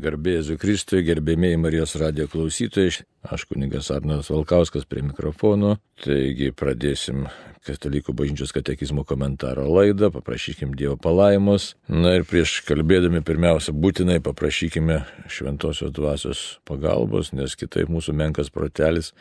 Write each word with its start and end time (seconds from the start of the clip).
Garbėjai 0.00 0.56
Kristui, 0.56 1.02
gerbėmiai 1.04 1.58
Marijos 1.60 1.92
radio 2.00 2.24
klausytojai, 2.30 3.02
aš 3.34 3.42
kunigas 3.50 3.90
Arnas 3.92 4.30
Valkauskas 4.32 4.86
prie 4.88 5.02
mikrofono. 5.04 5.74
Taigi 6.00 6.48
pradėsim 6.56 7.26
Katalikų 7.66 8.14
bažnyčios 8.16 8.54
katekizmo 8.56 9.04
komentaro 9.04 9.66
laidą, 9.68 10.08
paprašykim 10.14 10.72
Dievo 10.78 10.96
palaimos. 10.96 11.74
Na 11.92 12.14
ir 12.16 12.24
prieš 12.24 12.62
kalbėdami 12.64 13.20
pirmiausia, 13.26 13.74
būtinai 13.76 14.16
paprašykime 14.24 15.02
šventosios 15.28 15.92
dvasios 15.92 16.44
pagalbos, 16.64 17.34
nes 17.36 17.56
kitaip 17.60 17.92
mūsų 17.92 18.14
menkas 18.16 18.48
protelis 18.54 19.12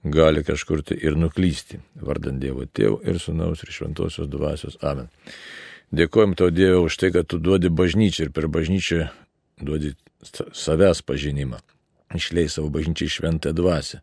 gali 0.00 0.40
kažkur 0.46 0.80
tai 0.88 0.96
ir 1.04 1.18
nuklysti. 1.20 1.82
Vardant 2.00 2.40
Dievo 2.40 2.64
tėvų 2.64 3.02
ir 3.04 3.20
sunaus 3.20 3.66
ir 3.66 3.74
šventosios 3.76 4.32
dvasios. 4.32 4.80
Amen. 4.80 5.12
Dėkojom 5.92 6.32
tau 6.40 6.48
Dievui 6.48 6.86
už 6.86 6.96
tai, 6.96 7.12
kad 7.12 7.28
tu 7.28 7.36
duodi 7.36 7.68
bažnyčią 7.68 8.30
ir 8.30 8.32
per 8.32 8.48
bažnyčią 8.48 9.10
duodi 9.60 9.92
savęs 10.52 11.02
pažinimą. 11.06 11.60
Išlei 12.14 12.48
savo 12.48 12.70
bažnyčiai 12.72 13.10
šventą 13.10 13.52
dvasę. 13.56 14.02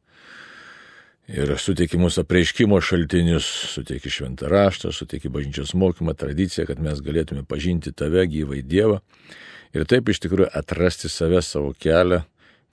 Ir 1.30 1.52
suteiki 1.62 2.00
mūsų 2.02 2.23
apreiškimo 2.23 2.80
šaltinius, 2.82 3.46
suteiki 3.76 4.10
šventą 4.10 4.50
raštą, 4.50 4.90
suteiki 4.90 5.30
bažnyčios 5.30 5.76
mokymą, 5.77 6.16
tradiciją, 6.18 6.66
kad 6.66 6.82
mes 6.82 7.04
galėtume 7.05 7.44
pažinti 7.46 7.94
tave, 7.94 8.24
gyvai 8.26 8.63
Dievą. 8.66 8.98
Ir 9.77 9.86
taip 9.86 10.10
iš 10.10 10.24
tikrųjų 10.26 10.50
atrasti 10.58 11.12
save, 11.13 11.44
savo 11.46 11.76
kelią, 11.77 12.24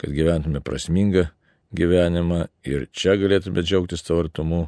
kad 0.01 0.15
gyventume 0.17 0.63
prasmingą 0.65 1.27
gyvenimą 1.77 2.47
ir 2.65 2.87
čia 2.97 3.19
galėtume 3.21 3.61
džiaugtis 3.61 4.07
tavo 4.07 4.25
artumu 4.25 4.63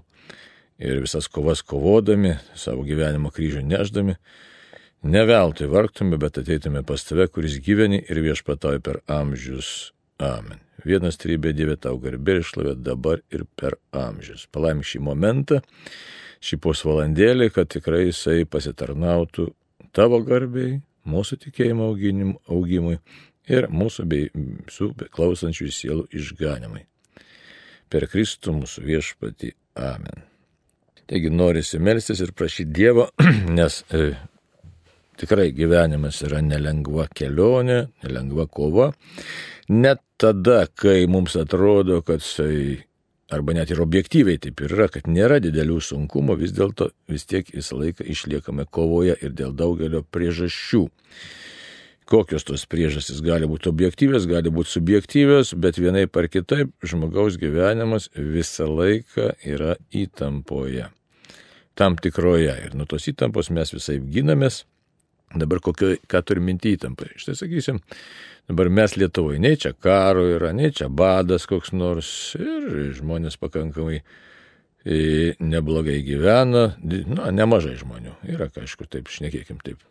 ir 0.76 1.00
visas 1.02 1.28
kovas 1.32 1.62
kovodami, 1.64 2.36
savo 2.58 2.84
gyvenimo 2.84 3.32
kryžių 3.34 3.64
neždami 3.64 4.18
Ne 5.02 5.22
veltui 5.26 5.68
vargtume, 5.70 6.18
bet 6.18 6.40
ateitume 6.40 6.82
pas 6.82 7.04
tave, 7.06 7.28
kuris 7.30 7.60
gyveni 7.62 8.00
ir 8.10 8.18
viešpatauji 8.24 8.82
per 8.82 8.98
amžius. 9.06 9.92
Amen. 10.18 10.58
Vienas 10.82 11.18
trybė 11.18 11.52
Dieve 11.54 11.76
tau 11.78 11.98
garbė 12.02 12.38
ir 12.38 12.46
šlovė 12.46 12.74
dabar 12.82 13.22
ir 13.34 13.44
per 13.58 13.76
amžius. 13.94 14.46
Palaimink 14.50 14.86
šį 14.86 15.00
momentą, 15.06 15.60
šį 16.42 16.58
pusvalandėlį, 16.62 17.50
kad 17.54 17.70
tikrai 17.70 18.08
jisai 18.08 18.42
pasitarnautų 18.50 19.48
tavo 19.94 20.18
garbėjai, 20.26 20.80
mūsų 21.08 21.38
tikėjimo 21.46 21.92
augimui 22.50 22.98
ir 23.48 23.68
mūsų 23.70 24.06
bei 24.10 24.30
visų 24.34 24.92
klausančių 25.14 25.70
sielų 25.72 26.08
išganimai. 26.18 26.84
Per 27.88 28.06
Kristų 28.10 28.58
mūsų 28.58 28.84
viešpatį. 28.84 29.54
Amen. 29.78 30.26
Taigi 31.08 31.30
norisi 31.32 31.78
melstis 31.80 32.20
ir 32.20 32.34
prašyti 32.36 32.74
Dievo, 32.76 33.06
nes 33.58 33.80
e, 33.88 34.10
Tikrai 35.18 35.48
gyvenimas 35.50 36.20
yra 36.22 36.38
nelengva 36.46 37.08
kelionė, 37.10 37.88
nelengva 38.04 38.44
kova. 38.46 38.92
Net 39.68 40.04
tada, 40.20 40.68
kai 40.70 41.08
mums 41.10 41.34
atrodo, 41.40 41.98
kad 42.06 42.22
tai, 42.22 42.84
arba 43.34 43.56
net 43.56 43.72
ir 43.74 43.82
objektyviai 43.82 44.38
taip 44.44 44.62
yra, 44.68 44.86
kad 44.94 45.10
nėra 45.10 45.40
didelių 45.42 45.80
sunkumų, 45.82 46.38
vis 46.38 46.54
dėlto 46.54 46.92
vis 47.10 47.26
tiek 47.26 47.50
visą 47.50 47.80
laiką 47.80 48.06
išliekame 48.14 48.68
kovoje 48.70 49.18
ir 49.18 49.34
dėl 49.34 49.56
daugelio 49.58 50.04
priežasčių. 50.06 50.84
Kokios 52.08 52.46
tos 52.46 52.62
priežastys 52.70 53.18
gali 53.20 53.50
būti 53.50 53.68
objektyvės, 53.68 54.24
gali 54.30 54.54
būti 54.54 54.70
subjektyvės, 54.78 55.50
bet 55.60 55.82
vienai 55.82 56.06
par 56.06 56.30
kitaip 56.32 56.70
žmogaus 56.80 57.36
gyvenimas 57.42 58.08
visą 58.14 58.70
laiką 58.70 59.34
yra 59.44 59.74
įtampoje. 59.90 60.88
Tam 61.76 61.98
tikroje. 62.00 62.54
Ir 62.64 62.78
nuo 62.78 62.86
tos 62.88 63.10
įtampos 63.10 63.50
mes 63.52 63.74
visai 63.74 63.98
ginamės, 64.00 64.62
Dabar 65.36 65.60
kokio, 65.60 65.92
ką 66.08 66.22
turi 66.24 66.40
minti 66.40 66.72
įtampą. 66.76 67.10
Štai 67.20 67.34
sakysim, 67.36 67.82
dabar 68.48 68.70
mes 68.72 68.96
Lietuvoje, 68.96 69.40
nei 69.44 69.58
čia 69.60 69.74
karo 69.76 70.24
yra, 70.24 70.54
nei 70.56 70.72
čia 70.72 70.88
badas 70.88 71.44
koks 71.50 71.74
nors 71.76 72.10
ir 72.40 72.94
žmonės 72.96 73.36
pakankamai 73.40 74.00
e, 74.00 75.34
neblogai 75.36 76.00
gyvena, 76.06 76.70
na, 76.80 77.28
nemažai 77.34 77.76
žmonių. 77.82 78.16
Yra, 78.32 78.48
aišku, 78.48 78.88
taip, 78.88 79.12
šnekėkim 79.12 79.60
taip. 79.66 79.84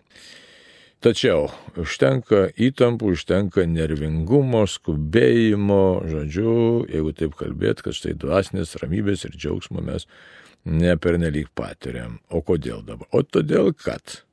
Tačiau 1.05 1.51
užtenka 1.77 2.47
įtampų, 2.57 3.11
užtenka 3.13 3.67
nervingumo, 3.69 4.63
skubėjimo, 4.65 5.83
žodžiu, 6.09 6.55
jeigu 6.89 7.13
taip 7.13 7.37
kalbėt, 7.37 7.83
kad 7.85 7.93
štai 7.93 8.15
dvasinės 8.17 8.73
ramybės 8.81 9.27
ir 9.29 9.37
džiaugsmo 9.37 9.85
mes 9.85 10.09
nepernelyg 10.65 11.53
patiriam. 11.53 12.17
O 12.33 12.41
kodėl 12.41 12.81
dabar? 12.81 13.05
O 13.13 13.21
todėl, 13.21 13.69
kad 13.77 14.23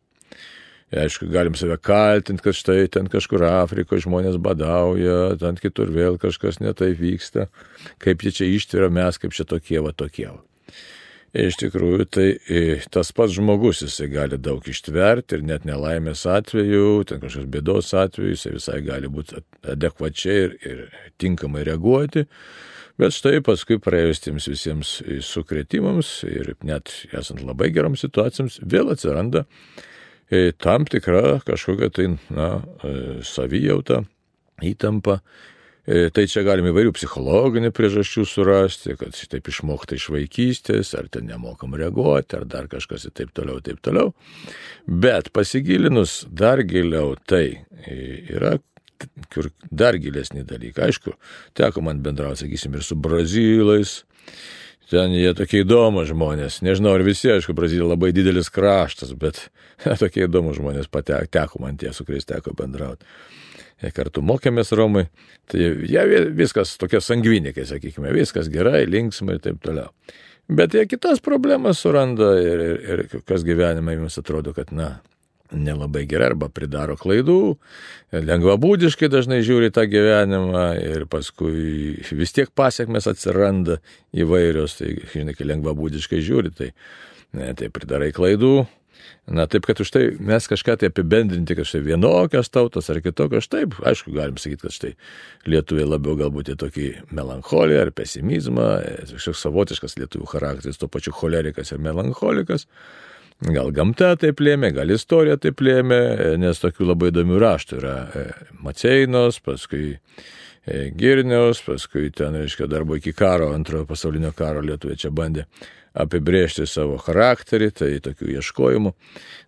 Aišku, 0.94 1.26
galim 1.32 1.54
save 1.58 1.76
kaltinti, 1.82 2.42
kad 2.44 2.54
štai 2.54 2.86
ten 2.92 3.08
kažkur 3.10 3.42
Afrikoje 3.48 4.04
žmonės 4.04 4.36
badauja, 4.42 5.34
ten 5.40 5.58
kitur 5.58 5.90
vėl 5.94 6.18
kažkas 6.22 6.60
netaip 6.62 7.00
vyksta, 7.00 7.48
kaip 8.02 8.22
jie 8.22 8.34
čia 8.36 8.50
ištveria 8.54 8.90
mes, 8.94 9.18
kaip 9.18 9.34
čia 9.34 9.46
tokie 9.48 9.80
va 9.82 9.94
tokie. 9.96 10.28
Iš 11.34 11.56
tikrųjų, 11.58 12.04
tai 12.14 12.26
e, 12.46 12.60
tas 12.94 13.08
pats 13.10 13.34
žmogus 13.34 13.80
jisai 13.82 14.06
gali 14.12 14.36
daug 14.38 14.62
ištverti 14.70 15.34
ir 15.34 15.42
net 15.48 15.64
nelaimės 15.66 16.22
atveju, 16.30 16.84
ten 17.10 17.18
kažkokios 17.24 17.48
bėdos 17.50 17.90
atveju, 17.98 18.36
jisai 18.36 18.52
visai 18.54 18.76
gali 18.86 19.10
būti 19.10 19.40
adekvačiai 19.72 20.36
ir, 20.44 20.54
ir 20.62 20.84
tinkamai 21.18 21.64
reaguoti. 21.66 22.28
Bet 23.02 23.16
štai 23.16 23.40
paskui 23.42 23.80
praėjus 23.82 24.22
tiems 24.22 24.46
visiems 24.46 24.92
sukretimams 25.26 26.20
ir 26.28 26.52
net 26.62 26.94
esant 27.10 27.42
labai 27.42 27.72
geroms 27.74 28.06
situacijoms, 28.06 28.60
vėl 28.62 28.94
atsiranda 28.94 29.42
E, 29.42 29.93
tam 30.60 30.86
tikra 30.88 31.40
kažkokia 31.46 31.90
tai, 31.94 32.06
na, 32.34 32.50
e, 32.84 32.94
savijauta, 33.26 34.02
įtampa. 34.64 35.20
E, 35.84 36.08
tai 36.16 36.24
čia 36.30 36.40
galime 36.46 36.70
įvairių 36.72 36.94
psichologinių 36.96 37.68
priežasčių 37.76 38.24
surasti, 38.24 38.94
kad 38.96 39.12
šitaip 39.12 39.50
išmokta 39.52 39.98
iš 39.98 40.08
vaikystės, 40.14 40.94
ar 40.96 41.10
ten 41.12 41.28
nemokam 41.28 41.76
reaguoti, 41.76 42.38
ar 42.38 42.46
dar 42.48 42.70
kažkas 42.72 43.04
ir 43.04 43.12
taip 43.12 43.34
toliau, 43.36 43.60
taip 43.60 43.82
toliau. 43.84 44.14
Bet 44.88 45.28
pasigilinus 45.36 46.22
dar 46.32 46.64
giliau, 46.64 47.18
tai 47.28 47.66
yra 47.84 48.56
kur 49.34 49.50
dar 49.70 49.98
gilesni 50.00 50.44
dalykai. 50.46 50.88
Aišku, 50.88 51.14
teko 51.58 51.82
man 51.84 52.00
bendrauti, 52.04 52.44
sakysim, 52.44 52.76
ir 52.78 52.86
su 52.86 52.96
brazilais, 52.96 53.98
Ten 54.90 55.14
jie 55.16 55.30
tokie 55.36 55.62
įdomus 55.62 56.10
žmonės. 56.10 56.58
Nežinau, 56.64 56.92
ar 56.98 57.04
visi, 57.06 57.30
aišku, 57.32 57.54
Brazilija 57.56 57.88
labai 57.94 58.10
didelis 58.16 58.50
kraštas, 58.52 59.14
bet 59.16 59.46
tokie 60.02 60.26
įdomus 60.26 60.58
žmonės 60.60 60.90
patek, 60.92 61.30
teko 61.32 61.62
man 61.64 61.78
tie, 61.80 61.92
su 61.96 62.04
kuriais 62.04 62.28
teko 62.28 62.52
bendrauti. 62.58 63.08
Jie 63.82 63.90
kartu 63.94 64.22
mokėmės 64.24 64.70
Romai, 64.76 65.06
tai 65.50 65.64
jie 65.88 66.04
viskas 66.36 66.76
tokie 66.80 67.00
sangvinikai, 67.02 67.64
sakykime, 67.68 68.12
viskas 68.14 68.48
gerai, 68.52 68.84
linksmai 68.88 69.38
ir 69.38 69.42
taip 69.44 69.58
toliau. 69.64 69.90
Bet 70.48 70.76
jie 70.76 70.84
kitas 70.86 71.22
problemas 71.24 71.80
suranda 71.80 72.34
ir, 72.36 72.62
ir, 72.62 72.80
ir 72.84 73.24
kas 73.26 73.44
gyvenime 73.46 73.96
jums 73.96 74.20
atrodo, 74.20 74.52
kad, 74.56 74.70
na, 74.76 74.98
nelabai 75.56 76.04
gerai 76.10 76.32
arba 76.32 76.50
pridaro 76.52 76.96
klaidų, 77.00 77.56
lengvabūdiškai 78.14 79.10
dažnai 79.12 79.40
žiūri 79.46 79.72
tą 79.74 79.86
gyvenimą 79.90 80.66
ir 80.82 81.08
paskui 81.10 81.96
vis 82.14 82.36
tiek 82.36 82.52
pasiekmes 82.56 83.08
atsiranda 83.10 83.80
įvairios, 84.14 84.78
tai 84.80 84.94
žinai, 85.12 85.36
kai 85.38 85.48
lengvabūdiškai 85.50 86.22
žiūri, 86.24 86.54
tai, 86.56 86.72
ne, 87.36 87.52
tai 87.58 87.70
pridarai 87.74 88.12
klaidų. 88.14 88.56
Na 89.24 89.46
taip, 89.48 89.64
kad 89.64 89.80
už 89.80 89.88
tai 89.88 90.02
mes 90.20 90.44
kažką 90.48 90.74
tai 90.80 90.90
apibendrinti, 90.90 91.56
kad 91.56 91.64
štai 91.68 91.80
vienokios 91.86 92.50
tautos 92.52 92.90
ar 92.92 93.00
kitokios, 93.00 93.48
taip, 93.48 93.72
aišku, 93.80 94.12
galim 94.12 94.36
sakyti, 94.40 94.66
kad 94.66 94.74
štai 94.76 94.90
lietuviai 95.48 95.88
labiau 95.88 96.18
galbūt 96.20 96.50
į 96.52 96.56
tokį 96.60 96.88
melancholiją 97.16 97.86
ar 97.86 97.92
pesimizmą, 97.96 98.68
kažkoks 99.14 99.46
savotiškas 99.46 99.96
lietuvių 100.02 100.28
charakteris, 100.28 100.80
tuo 100.80 100.90
pačiu 100.92 101.16
cholerikas 101.16 101.72
ir 101.72 101.80
melancholikas. 101.84 102.68
Gal 103.42 103.72
gamta 103.74 104.12
taip 104.16 104.38
lėmė, 104.40 104.70
gal 104.76 104.92
istorija 104.94 105.36
taip 105.42 105.60
lėmė, 105.64 106.00
nes 106.40 106.60
tokių 106.62 106.86
labai 106.86 107.10
įdomių 107.10 107.40
raštų 107.42 107.78
yra 107.80 107.94
e, 108.06 108.22
Maceinos, 108.62 109.40
paskui 109.44 109.96
e, 109.96 110.90
Girniaus, 110.94 111.60
paskui 111.66 112.12
ten, 112.14 112.38
reiškia, 112.38 112.70
darbo 112.70 112.96
iki 112.96 113.12
karo, 113.12 113.50
antrojo 113.56 113.88
pasaulinio 113.90 114.30
karo 114.38 114.62
lietuvė 114.64 114.96
čia 115.02 115.10
bandė 115.10 115.48
apibrėžti 115.94 116.66
savo 116.70 116.96
charakterį, 117.02 117.70
tai 117.74 117.90
tokių 118.06 118.30
ieškojimų, 118.38 118.94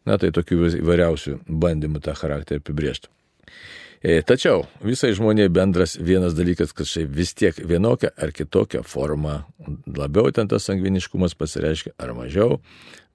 na 0.07 0.19
tai 0.19 0.33
tokių 0.35 0.75
įvairiausių 0.83 1.39
bandymų 1.47 2.03
tą 2.05 2.19
charakterį 2.19 2.63
apibrėžti. 2.63 3.11
E, 4.07 4.21
tačiau 4.27 4.67
visai 4.85 5.15
žmonėje 5.17 5.49
bendras 5.51 5.97
vienas 5.97 6.37
dalykas, 6.37 6.75
kad 6.77 6.87
štai 6.91 7.07
vis 7.09 7.33
tiek 7.39 7.57
vienokia 7.65 8.13
ar 8.21 8.35
kitokia 8.35 8.85
forma, 8.87 9.41
labiau 9.89 10.31
ten 10.35 10.51
tas 10.51 10.69
sangviniškumas 10.69 11.35
pasireiškia 11.39 11.97
ar 12.03 12.13
mažiau, 12.19 12.61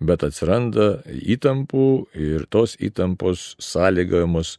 bet 0.02 0.26
atsiranda 0.26 1.02
įtampų 1.08 1.88
ir 2.18 2.48
tos 2.50 2.76
įtampos 2.82 3.54
sąlygojamos 3.62 4.58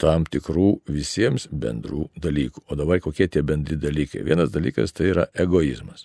tam 0.00 0.26
tikrų 0.26 0.80
visiems 0.90 1.46
bendrų 1.54 2.08
dalykų. 2.18 2.64
O 2.66 2.78
dabar 2.78 2.98
kokie 3.00 3.28
tie 3.30 3.44
bendri 3.46 3.78
dalykai? 3.78 4.24
Vienas 4.26 4.50
dalykas 4.50 4.92
tai 4.92 5.12
yra 5.12 5.28
egoizmas. 5.38 6.04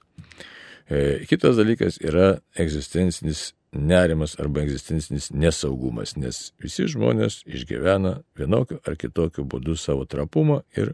E, 0.85 1.23
kitas 1.29 1.57
dalykas 1.57 1.97
yra 2.03 2.37
egzistencinis 2.59 3.53
nerimas 3.73 4.35
arba 4.39 4.61
egzistencinis 4.61 5.31
nesaugumas, 5.33 6.13
nes 6.17 6.51
visi 6.61 6.85
žmonės 6.91 7.41
išgyvena 7.49 8.19
vienokiu 8.37 8.77
ar 8.85 8.97
kitokiu 8.99 9.47
būdu 9.49 9.73
savo 9.79 10.05
trapumą 10.05 10.61
ir 10.77 10.93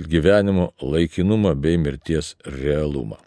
gyvenimo 0.00 0.70
laikinumą 0.80 1.54
bei 1.60 1.76
mirties 1.76 2.34
realumą. 2.46 3.20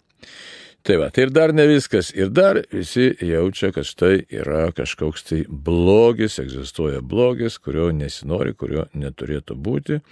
Tai 0.84 0.98
va, 1.00 1.06
tai 1.08 1.22
ir 1.24 1.30
dar 1.32 1.54
ne 1.56 1.64
viskas. 1.64 2.10
Ir 2.12 2.28
dar 2.28 2.58
visi 2.68 3.06
jaučia, 3.24 3.70
kad 3.72 3.86
štai 3.88 4.26
yra 4.36 4.66
kažkoks 4.76 5.24
tai 5.24 5.38
blogis, 5.48 6.36
egzistuoja 6.42 7.00
blogis, 7.00 7.56
kurio 7.56 7.88
nesinori, 7.96 8.52
kurio 8.52 8.84
neturėtų 8.92 9.56
būti, 9.56 10.02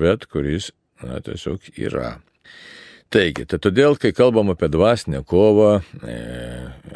bet 0.00 0.24
kuris, 0.32 0.70
na, 1.04 1.20
tiesiog 1.20 1.68
yra. 1.76 2.14
Taigi, 3.12 3.44
tai 3.48 3.60
todėl, 3.60 3.98
kai 4.00 4.14
kalbam 4.16 4.54
apie 4.54 4.70
dvasinę 4.72 5.20
kovą, 5.28 5.74
e, 6.00 6.16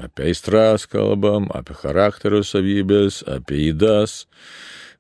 apie 0.09 0.31
aistras 0.31 0.89
kalbam, 0.89 1.51
apie 1.53 1.77
charakterio 1.85 2.41
savybės, 2.45 3.21
apie 3.29 3.61
įdas, 3.71 4.23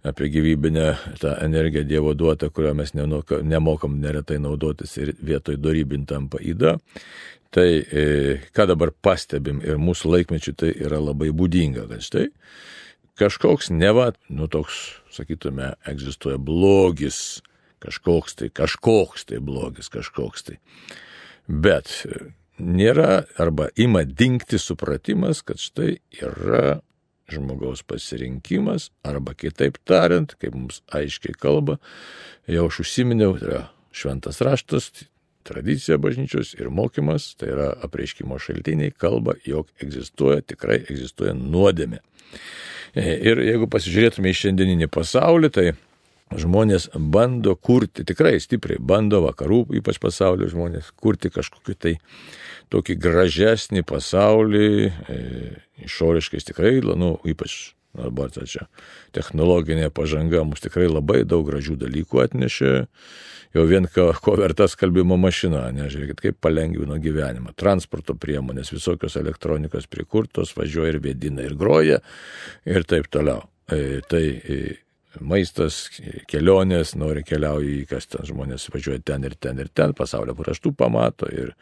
apie 0.02 0.28
gyvybinę 0.28 0.96
tą 1.20 1.34
energiją 1.44 1.84
Dievo 1.84 2.14
duotą, 2.14 2.50
kurią 2.50 2.74
mes 2.74 2.94
nemokam 3.42 4.00
neretai 4.00 4.38
naudotis 4.42 4.96
ir 4.98 5.14
vietoj 5.22 5.58
darybin 5.62 6.06
tampa 6.06 6.40
įda. 6.42 6.78
Tai 7.52 7.68
e, 7.68 8.04
ką 8.56 8.66
dabar 8.70 8.94
pastebim 9.04 9.60
ir 9.60 9.76
mūsų 9.76 10.14
laikmečių 10.14 10.54
tai 10.56 10.70
yra 10.72 10.98
labai 11.02 11.28
būdinga, 11.36 11.84
kad 11.90 12.04
štai 12.04 12.28
kažkoks 13.20 13.70
neva, 13.70 14.12
nu 14.32 14.48
toks, 14.48 14.78
sakytume, 15.12 15.74
egzistuoja 15.86 16.40
blogis, 16.40 17.42
kažkoks 17.84 18.38
tai, 18.40 18.48
kažkoks 18.48 19.26
tai 19.28 19.42
blogis, 19.44 19.90
kažkoks 19.92 20.48
tai. 20.48 20.56
Bet 21.46 21.92
nėra 22.62 23.24
arba 23.40 23.68
ima 23.76 24.04
dinkti 24.06 24.58
supratimas, 24.58 25.42
kad 25.44 25.60
štai 25.60 25.98
yra 26.22 26.80
žmogaus 27.32 27.84
pasirinkimas, 27.86 28.90
arba 29.06 29.34
kitaip 29.38 29.78
tariant, 29.88 30.34
kaip 30.40 30.56
mums 30.56 30.82
aiškiai 30.94 31.36
kalba, 31.38 31.78
jau 32.50 32.66
aš 32.70 32.82
užsiminiau, 32.84 33.36
tai 33.40 33.48
yra 33.48 33.62
šventas 33.92 34.40
raštas, 34.44 34.90
tradicija 35.46 35.98
bažnyčios 35.98 36.54
ir 36.58 36.70
mokymas, 36.70 37.32
tai 37.38 37.52
yra 37.54 37.70
apreiškimo 37.86 38.38
šaltiniai, 38.40 38.94
kalba, 38.94 39.34
jog 39.46 39.70
egzistuoja, 39.82 40.42
tikrai 40.46 40.82
egzistuoja 40.84 41.34
nuodėmė. 41.38 42.02
Ir 42.94 43.40
jeigu 43.40 43.66
pasižiūrėtume 43.72 44.30
į 44.30 44.38
šiandieninį 44.38 44.88
pasaulį, 44.92 45.50
tai 45.52 45.66
žmonės 46.40 46.88
bando 46.94 47.54
kurti, 47.56 48.06
tikrai 48.08 48.38
stipriai 48.42 48.80
bando 48.80 49.22
vakarų, 49.26 49.64
ypač 49.80 50.00
pasaulio 50.02 50.48
žmonės, 50.50 50.92
kurti 50.96 51.32
kažkokį 51.32 51.76
tai 51.78 51.94
tokį 52.72 52.96
gražesnį 53.02 53.84
pasaulį, 53.88 54.72
e, 54.88 55.20
išoriškais 55.86 56.48
tikrai, 56.48 56.78
nu, 56.96 57.14
ypač 57.28 57.74
dabar 57.96 58.32
ta 58.32 58.46
čia 58.48 58.66
technologinė 59.12 59.90
pažanga 59.92 60.42
mums 60.46 60.64
tikrai 60.64 60.88
labai 60.88 61.22
daug 61.28 61.44
gražių 61.48 61.76
dalykų 61.82 62.22
atnešė, 62.24 62.72
jau 63.52 63.64
vien 63.68 63.88
ko, 63.92 64.08
ko 64.24 64.36
verta 64.40 64.68
skalbimo 64.70 65.18
mašina, 65.20 65.66
nežiūrėkit, 65.76 66.22
kaip 66.24 66.38
palengvino 66.44 66.96
gyvenimą. 67.02 67.52
Transporto 67.58 68.16
priemonės, 68.16 68.72
visokios 68.72 69.18
elektronikos 69.20 69.88
prikurtos, 69.92 70.54
važiuoja 70.56 70.94
ir 70.94 71.02
vėdina 71.04 71.44
ir 71.44 71.56
groja 71.60 72.00
ir 72.64 72.88
taip 72.88 73.10
toliau. 73.12 73.44
E, 73.68 74.00
tai 74.08 74.24
e, 74.24 74.62
maistas, 75.20 75.86
kelionės, 76.30 76.94
nori 76.96 77.22
keliauji, 77.26 77.84
kas 77.90 78.08
ten 78.10 78.24
žmonės 78.28 78.68
važiuoja 78.72 79.02
ten 79.04 79.26
ir 79.28 79.34
ten 79.40 79.60
ir 79.60 79.68
ten, 79.74 79.92
pasaulio 79.96 80.34
kraštų 80.38 80.72
pamato 80.78 81.28
ir 81.32 81.52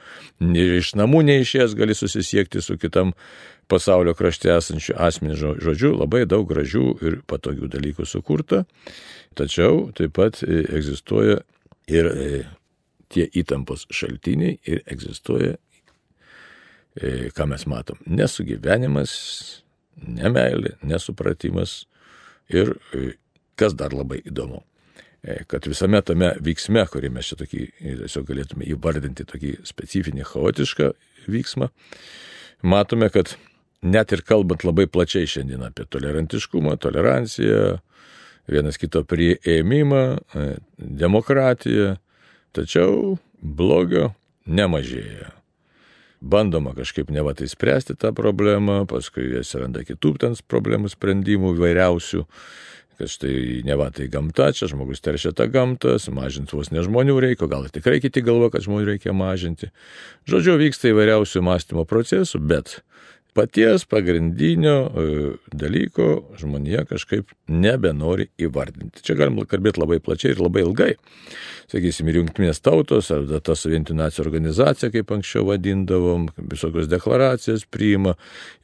iš 0.40 0.94
namų 0.98 1.24
neišės 1.26 1.74
gali 1.78 1.96
susisiekti 1.96 2.62
su 2.62 2.78
kitam 2.78 3.14
pasaulio 3.70 4.14
krašte 4.18 4.50
esančiu 4.54 4.94
asmeniu 4.98 5.54
žodžiu, 5.62 5.94
labai 5.98 6.24
daug 6.30 6.48
gražių 6.50 6.86
ir 7.06 7.18
patogių 7.30 7.70
dalykų 7.70 8.06
sukurta, 8.06 8.64
tačiau 9.38 9.88
taip 9.96 10.14
pat 10.18 10.42
e, 10.42 10.62
egzistuoja 10.78 11.40
ir 11.90 12.10
e, 12.10 12.42
tie 13.10 13.26
įtampos 13.42 13.86
šaltiniai 13.94 14.58
ir 14.66 14.82
egzistuoja, 14.90 15.56
e, 16.98 17.30
ką 17.34 17.46
mes 17.50 17.66
matom, 17.70 17.98
nesugyvenimas, 18.06 19.14
nemailė, 20.00 20.76
nesupratimas 20.86 21.84
ir 22.50 22.74
Kas 23.60 23.76
dar 23.76 23.92
labai 23.92 24.22
įdomu, 24.24 24.62
e, 25.20 25.42
kad 25.50 25.68
visame 25.68 26.00
tame 26.06 26.32
veiksme, 26.40 26.86
kurį 26.88 27.12
mes 27.12 27.28
čia 27.28 27.36
tokį 27.42 27.66
tiesiog 27.82 28.26
galėtume 28.30 28.68
įvardinti 28.72 29.26
tokį 29.28 29.58
specifinį 29.68 30.24
chaotišką 30.32 30.90
vyksmą, 31.28 31.68
matome, 32.62 33.10
kad 33.12 33.36
net 33.82 34.12
ir 34.12 34.24
kalbant 34.26 34.64
labai 34.64 34.86
plačiai 34.88 35.28
šiandien 35.28 35.64
apie 35.68 35.86
tolerantiškumą, 35.88 36.76
toleranciją, 36.80 37.80
vienas 38.50 38.80
kito 38.80 39.04
prieėmimą, 39.04 40.04
e, 40.16 40.46
demokratiją, 40.78 41.98
tačiau 42.56 43.18
blogio 43.40 44.10
nemažėja. 44.46 45.34
Bandoma 46.20 46.74
kažkaip 46.76 47.08
ne 47.10 47.22
va 47.24 47.32
tai 47.32 47.48
spręsti 47.48 47.96
tą 47.96 48.12
problemą, 48.16 48.82
paskui 48.88 49.30
atsiranda 49.40 49.84
kitų 49.88 50.16
ten 50.20 50.34
problemų 50.52 50.90
sprendimų 50.92 51.54
įvairiausių 51.56 52.26
kad 53.00 53.08
štai 53.08 53.62
ne 53.64 53.76
va 53.80 53.88
tai 53.94 54.10
gamta, 54.12 54.50
čia 54.56 54.68
žmogus 54.68 55.00
teršia 55.00 55.32
tą 55.36 55.48
gamtą, 55.48 55.96
sumažinti 56.02 56.52
vos 56.56 56.68
ne 56.74 56.84
žmonių 56.84 57.16
reikia, 57.24 57.48
gal 57.48 57.64
tikrai 57.72 57.96
kiti 58.04 58.20
galvo, 58.24 58.50
kad 58.52 58.66
žmonių 58.66 58.92
reikia 58.92 59.16
mažinti. 59.16 59.70
Žodžiu, 60.28 60.58
vyksta 60.60 60.92
įvairiausių 60.92 61.42
mąstymo 61.48 61.86
procesų, 61.88 62.42
bet 62.44 62.82
paties 63.40 63.86
pagrindinio 63.88 64.76
e, 64.84 65.04
dalyko 65.52 66.08
žmonija 66.38 66.84
kažkaip 66.88 67.30
nebenori 67.48 68.26
įvardinti. 68.40 69.00
Čia 69.06 69.16
galim 69.16 69.40
kalbėti 69.48 69.80
labai 69.80 70.00
plačiai 70.04 70.34
ir 70.34 70.42
labai 70.44 70.64
ilgai. 70.66 70.90
Sakysim, 71.70 72.10
ir 72.10 72.18
jungtinės 72.20 72.60
tautos, 72.60 73.08
ar 73.14 73.24
ta 73.46 73.54
sovietų 73.56 73.96
nacijų 73.96 74.26
organizacija, 74.26 74.90
kaip 74.92 75.12
anksčiau 75.14 75.46
vadindavom, 75.48 76.28
visokios 76.50 76.90
deklaracijas 76.90 77.64
priima, 77.70 78.16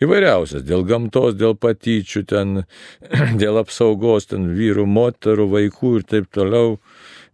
įvairiausias, 0.02 0.66
dėl 0.66 0.84
gamtos, 0.88 1.38
dėl 1.40 1.56
patyčių, 1.56 2.26
ten, 2.28 2.64
dėl 3.42 3.62
apsaugos, 3.62 4.28
ten 4.32 4.50
vyrų, 4.58 4.84
moterų, 4.90 5.48
vaikų 5.56 5.98
ir 6.00 6.10
taip 6.10 6.28
toliau. 6.36 6.76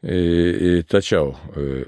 Tačiau, 0.02 1.34
e, 1.54 1.86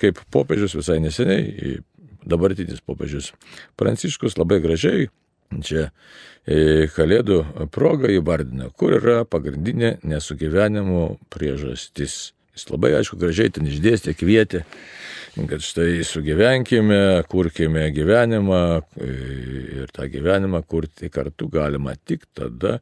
kaip 0.00 0.18
popiežius 0.34 0.76
visai 0.78 0.98
neseniai 1.02 1.78
dabartinis 2.26 2.82
popiežius 2.84 3.32
Pranciškus 3.78 4.36
labai 4.40 4.60
gražiai 4.64 5.08
čia 5.62 5.90
e, 6.46 6.86
Kalėdų 6.94 7.68
proga 7.74 8.10
įvardina, 8.12 8.70
kur 8.76 8.96
yra 8.98 9.24
pagrindinė 9.28 9.96
nesugyvenimo 10.06 11.16
priežastis. 11.32 12.32
Jis 12.56 12.70
labai 12.72 12.94
aišku 12.96 13.18
gražiai 13.20 13.52
ten 13.52 13.66
išdėstė, 13.68 14.14
kvietė, 14.16 14.62
kad 15.36 15.60
štai 15.60 16.00
sugyvenkime, 16.08 17.26
kurkime 17.28 17.90
gyvenimą 17.92 18.62
e, 18.80 19.10
ir 19.82 19.92
tą 19.92 20.08
gyvenimą 20.12 20.62
kurti 20.64 21.12
kartu 21.12 21.50
galima 21.52 21.92
tik 22.08 22.24
tada, 22.36 22.78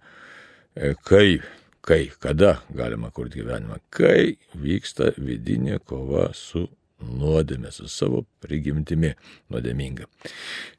e, 0.78 0.94
kai, 1.02 1.40
kai, 1.82 2.04
kada 2.22 2.60
galima 2.70 3.10
kurti 3.14 3.42
gyvenimą, 3.42 3.80
kai 3.90 4.36
vyksta 4.54 5.10
vidinė 5.18 5.80
kova 5.82 6.30
su 6.38 6.68
nuodėmė, 7.04 7.72
su 7.74 7.88
savo 7.92 8.24
prigimtimi 8.44 9.14
nuodėminga. 9.52 10.08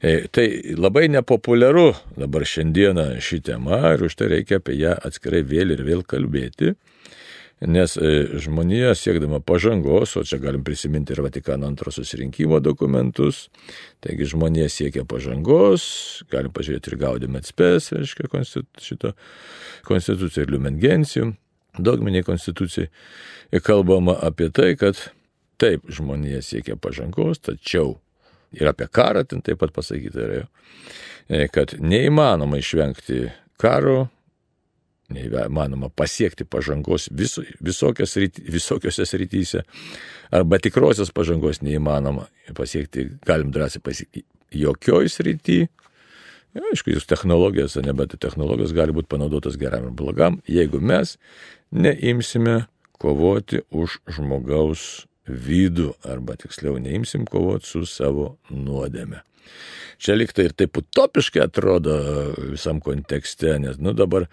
E, 0.00 0.26
tai 0.32 0.46
labai 0.76 1.06
nepopuliaru 1.12 1.92
dabar 2.18 2.46
šiandieną 2.46 3.08
ši 3.22 3.40
tema 3.50 3.94
ir 3.94 4.06
už 4.08 4.18
tai 4.18 4.32
reikia 4.34 4.60
apie 4.60 4.78
ją 4.80 4.96
atskirai 5.06 5.44
vėl 5.46 5.76
ir 5.76 5.84
vėl 5.86 6.04
kalbėti. 6.06 6.74
Nes 7.64 7.94
e, 7.96 8.26
žmonija 8.36 8.90
siekdama 8.94 9.38
pažangos, 9.40 10.12
o 10.20 10.22
čia 10.28 10.36
galim 10.38 10.64
prisiminti 10.64 11.14
ir 11.14 11.22
Vatikano 11.24 11.64
antro 11.70 11.88
susirinkimo 11.90 12.58
dokumentus, 12.60 13.46
taigi 14.04 14.28
žmonija 14.28 14.68
siekia 14.68 15.06
pažangos, 15.08 15.86
galim 16.28 16.52
pažiūrėti 16.52 16.92
ir 16.92 16.98
gaudėme 17.00 17.40
atspės, 17.40 17.94
reiškia 17.96 18.28
konstitu, 18.28 18.68
šito 18.84 19.14
konstituciją 19.88 20.44
ir 20.44 20.52
liumengencijų, 20.52 21.30
dogminiai 21.80 22.28
konstitucijai, 22.28 22.90
kalbama 23.64 24.18
apie 24.28 24.50
tai, 24.52 24.74
kad 24.76 25.00
Taip, 25.56 25.86
žmonija 25.88 26.42
siekia 26.44 26.76
pažangos, 26.76 27.40
tačiau 27.40 27.94
ir 28.52 28.68
apie 28.68 28.88
karą 28.92 29.24
ten 29.28 29.42
taip 29.44 29.60
pat 29.62 29.72
pasakyta 29.76 30.22
yra, 30.26 30.42
e, 31.28 31.46
kad 31.52 31.74
neįmanoma 31.80 32.60
išvengti 32.60 33.26
karo, 33.60 34.06
neįmanoma 35.12 35.88
pasiekti 35.94 36.44
pažangos 36.44 37.08
vis, 37.14 37.38
visokios, 37.62 38.16
visokiose 38.52 39.06
srityse, 39.06 39.62
arba 40.34 40.58
tikrosios 40.62 41.12
pažangos 41.14 41.62
neįmanoma 41.62 42.26
pasiekti, 42.58 43.08
galim 43.26 43.52
drąsiai 43.54 43.84
pasiekti 43.84 44.24
jokioj 44.56 45.10
srity. 45.12 45.66
Ja, 46.56 46.64
aišku, 46.72 46.94
jūs 46.94 47.04
technologijos, 47.08 47.76
ne, 47.84 47.92
bet 47.96 48.14
technologijos 48.20 48.72
gali 48.76 48.94
būti 48.96 49.10
panaudotos 49.12 49.58
geram 49.60 49.90
ir 49.90 49.96
blogam, 49.96 50.40
jeigu 50.48 50.80
mes 50.80 51.18
neimsime 51.70 52.62
kovoti 52.96 53.60
už 53.70 54.00
žmogaus 54.16 55.04
vidų, 55.26 55.92
arba 56.06 56.36
tiksliau 56.40 56.78
neimsim 56.82 57.26
kovoti 57.30 57.70
su 57.70 57.86
savo 57.88 58.36
nuodėme. 58.50 59.22
Čia 60.02 60.16
liktai 60.18 60.50
ir 60.50 60.54
taip 60.56 60.76
utopiškai 60.76 61.46
atrodo 61.46 61.96
visam 62.52 62.82
kontekste, 62.84 63.56
nes, 63.62 63.80
nu 63.80 63.94
dabar 63.96 64.26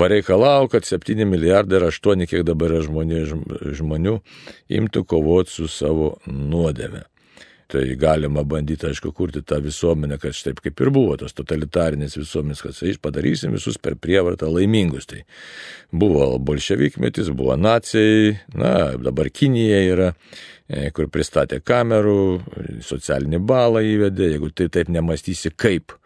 pareikalau, 0.00 0.70
kad 0.72 0.88
7 0.88 1.26
milijardai 1.28 1.80
ir 1.80 1.88
8, 1.90 2.26
kiek 2.30 2.46
dabar 2.48 2.72
yra 2.72 2.84
žmonių, 2.86 3.22
žmonių 3.76 4.18
imtų 4.80 5.04
kovoti 5.08 5.58
su 5.58 5.68
savo 5.70 6.14
nuodėme. 6.26 7.04
Tai 7.72 7.82
galima 7.96 8.42
bandyti, 8.44 8.84
aišku, 8.90 9.14
kurti 9.16 9.40
tą 9.48 9.56
visuomenę, 9.64 10.18
kad 10.20 10.34
štaip 10.36 10.58
kaip 10.60 10.80
ir 10.84 10.90
buvo 10.92 11.14
tos 11.16 11.32
totalitarinės 11.38 12.18
visuomenės, 12.18 12.60
kad 12.60 12.98
padarysim 13.00 13.54
visus 13.56 13.78
per 13.80 13.96
prievartą 13.96 14.50
laimingus. 14.52 15.08
Tai 15.08 15.22
buvo 15.88 16.26
bolševikmetis, 16.36 17.30
buvo 17.32 17.56
nacijai, 17.56 18.34
na, 18.60 18.74
dabar 19.00 19.30
Kinija 19.32 19.80
yra, 19.88 20.10
e, 20.68 20.90
kur 20.92 21.08
pristatė 21.08 21.62
kamerų, 21.64 22.20
socialinį 22.84 23.40
balą 23.40 23.80
įvedė, 23.88 24.34
jeigu 24.34 24.52
tai 24.52 24.68
taip 24.68 24.92
nemastysi 24.92 25.54
kaip 25.56 25.96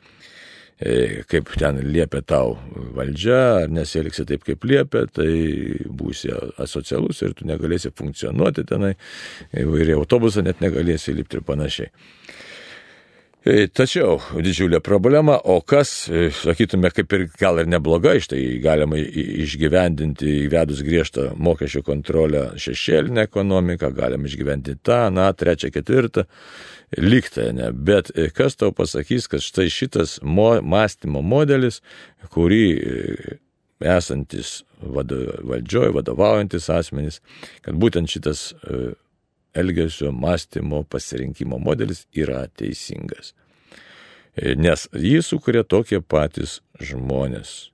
kaip 0.77 1.53
ten 1.57 1.79
liepia 1.81 2.21
tau 2.21 2.57
valdžia, 2.97 3.63
ar 3.63 3.73
nesielgsi 3.73 4.27
taip, 4.29 4.45
kaip 4.45 4.65
liepia, 4.69 5.07
tai 5.09 5.31
būsi 5.89 6.33
asocialus 6.61 7.23
ir 7.25 7.33
tu 7.39 7.49
negalėsi 7.49 7.95
funkcionuoti 7.97 8.67
tenai, 8.69 8.93
ir 9.57 9.95
į 9.95 9.97
autobusą 9.97 10.45
net 10.45 10.61
negalėsi 10.61 11.17
lipti 11.17 11.41
ir 11.41 11.47
panašiai. 11.49 11.89
E, 13.47 13.69
tačiau 13.71 14.17
didžiulė 14.43 14.81
problema, 14.83 15.37
o 15.39 15.61
kas, 15.63 16.09
e, 16.11 16.33
sakytume, 16.35 16.91
kaip 16.91 17.13
ir 17.15 17.27
gal 17.39 17.61
ir 17.63 17.69
neblogai, 17.71 18.17
štai 18.25 18.41
galima 18.65 18.99
išgyvendinti 18.99 20.33
įvedus 20.49 20.81
griežtą 20.83 21.29
mokesčių 21.39 21.85
kontrolę 21.87 22.43
šešėlinę 22.59 23.23
ekonomiką, 23.29 23.93
galima 23.95 24.27
išgyventi 24.27 24.75
tą, 24.83 24.99
na, 25.15 25.29
trečią, 25.31 25.71
ketvirtą, 25.77 26.27
liktai, 26.99 27.53
ne. 27.55 27.71
Bet 27.71 28.11
e, 28.17 28.33
kas 28.35 28.59
tau 28.59 28.75
pasakys, 28.75 29.31
kad 29.31 29.47
štai 29.47 29.71
šitas 29.71 30.19
mo, 30.27 30.57
mąstymo 30.59 31.23
modelis, 31.23 31.85
kurį 32.35 32.67
esantis 33.79 34.65
valdžioje, 34.83 35.95
vadovaujantis 35.95 36.67
asmenys, 36.75 37.23
kad 37.63 37.79
būtent 37.79 38.11
šitas 38.11 38.49
elgesio, 39.57 40.13
mąstymo, 40.13 40.85
pasirinkimo 40.91 41.59
modelis 41.63 42.05
yra 42.15 42.45
teisingas. 42.59 43.33
E, 44.37 44.55
nes 44.55 44.87
jį 44.93 45.23
sukuria 45.25 45.65
tokie 45.65 46.03
patys 46.05 46.61
žmonės. 46.83 47.73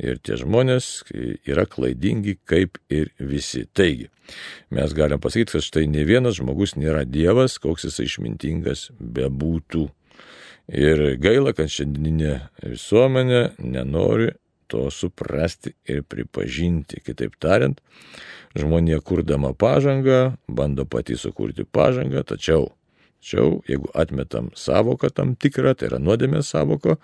Ir 0.00 0.16
tie 0.24 0.38
žmonės 0.40 0.86
yra 1.12 1.66
klaidingi 1.68 2.38
kaip 2.48 2.78
ir 2.88 3.10
visi. 3.18 3.66
Taigi, 3.76 4.08
mes 4.72 4.94
galim 4.96 5.20
pasakyti, 5.20 5.58
kad 5.58 5.66
štai 5.66 5.84
ne 5.92 6.06
vienas 6.08 6.38
žmogus 6.38 6.72
nėra 6.78 7.04
Dievas, 7.04 7.58
koks 7.60 7.84
jis 7.84 8.00
išmintingas 8.06 8.88
bebūtų. 8.96 9.90
Ir 10.70 11.02
gaila, 11.20 11.52
kad 11.52 11.68
šiandieninė 11.72 12.36
visuomenė 12.62 13.42
nenori 13.58 14.30
to 14.70 14.86
suprasti 14.94 15.74
ir 15.90 16.04
pripažinti. 16.06 17.02
Kitaip 17.04 17.36
tariant, 17.42 17.80
žmonė 18.58 19.00
kurdama 19.04 19.52
pažangą, 19.54 20.36
bando 20.48 20.86
pati 20.88 21.18
sukurti 21.18 21.66
pažangą, 21.66 22.24
tačiau, 22.26 22.70
tačiau 23.20 23.60
jeigu 23.68 23.90
atmetam 23.98 24.50
savoką 24.56 25.12
tam 25.14 25.34
tikrą, 25.36 25.74
tai 25.74 25.90
yra 25.90 26.00
nuodėmės 26.02 26.54
savoko, 26.54 26.96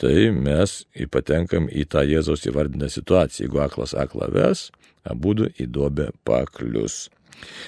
tai 0.00 0.30
mes 0.32 0.80
patenkam 1.12 1.68
į 1.68 1.86
tą 1.92 2.06
Jėzaus 2.08 2.46
įvardinę 2.48 2.88
situaciją. 2.88 3.46
Jeigu 3.46 3.64
aklas 3.66 3.92
aklą 3.98 4.30
ves, 4.32 4.70
abu 5.04 5.34
į 5.50 5.66
duobę 5.68 6.10
paklius. 6.24 7.08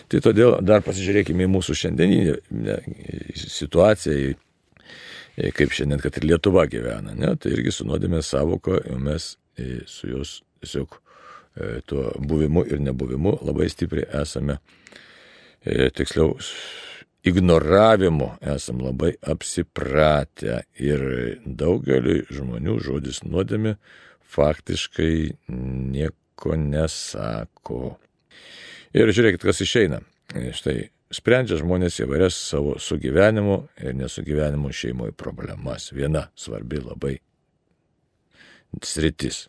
Tai 0.08 0.20
todėl 0.24 0.58
dar 0.64 0.82
pasižiūrėkime 0.84 1.46
į 1.46 1.52
mūsų 1.52 1.76
šiandieninę 1.82 2.78
situaciją, 3.38 4.34
kaip 5.36 5.72
šiandien, 5.72 6.00
kad 6.02 6.16
ir 6.18 6.26
Lietuva 6.28 6.66
gyvena. 6.70 7.14
Ne? 7.16 7.34
Tai 7.40 7.54
irgi 7.54 7.72
su 7.72 7.86
nuodėmės 7.88 8.34
savoko 8.34 8.80
mes 9.00 9.34
su 9.88 10.10
jos 10.10 10.40
tiesiog 10.60 11.02
E, 11.56 11.80
tuo 11.86 12.12
buvimu 12.18 12.64
ir 12.64 12.80
nebuvimu 12.80 13.36
labai 13.44 13.68
stipriai 13.68 14.06
esame, 14.22 14.56
e, 15.64 15.90
tiksliau, 15.92 16.38
ignoravimu 17.28 18.30
esam 18.54 18.80
labai 18.80 19.12
apsipratę 19.34 20.62
ir 20.80 21.04
daugeliu 21.44 22.24
žmonių 22.32 22.78
žodis 22.86 23.20
nuodėmė 23.26 23.74
faktiškai 24.32 25.12
nieko 25.52 26.56
nesako. 26.56 27.98
Ir 28.96 29.12
žiūrėkit, 29.12 29.44
kas 29.44 29.60
išeina. 29.60 30.00
E, 30.32 30.54
štai 30.56 30.88
sprendžia 31.12 31.58
žmonės 31.60 32.00
įvairias 32.02 32.36
savo 32.50 32.76
sugyvenimo 32.80 33.66
ir 33.80 33.96
nesugyvenimo 33.96 34.72
šeimoje 34.72 35.14
problemas. 35.16 35.90
Viena 35.92 36.28
svarbi 36.38 36.80
labai 36.82 37.16
sritis. 38.82 39.46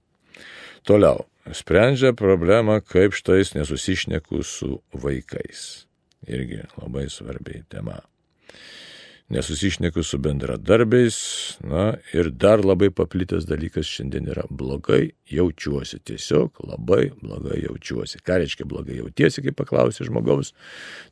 Toliau, 0.84 1.24
sprendžia 1.56 2.12
problemą, 2.18 2.82
kaip 2.84 3.16
štais 3.16 3.54
nesusišneku 3.56 4.44
su 4.44 4.82
vaikais. 4.92 5.86
Irgi 6.28 6.64
labai 6.80 7.08
svarbi 7.12 7.64
tema. 7.72 8.02
Nesusišneku 9.32 10.04
su 10.04 10.18
bendradarbiais, 10.20 11.18
na 11.64 11.94
ir 12.14 12.28
dar 12.30 12.60
labai 12.66 12.90
paplitęs 12.92 13.48
dalykas 13.48 13.88
šiandien 13.88 14.28
yra 14.34 14.44
blogai 14.50 15.14
jaučiuosi, 15.32 16.02
tiesiog 16.04 16.60
labai 16.68 17.08
blogai 17.22 17.62
jaučiuosi. 17.64 18.20
Ką 18.20 18.42
reiškia 18.44 18.68
blogai 18.68 19.00
jautiesi, 19.00 19.42
kai 19.46 19.56
paklausi 19.56 20.06
žmogaus, 20.10 20.52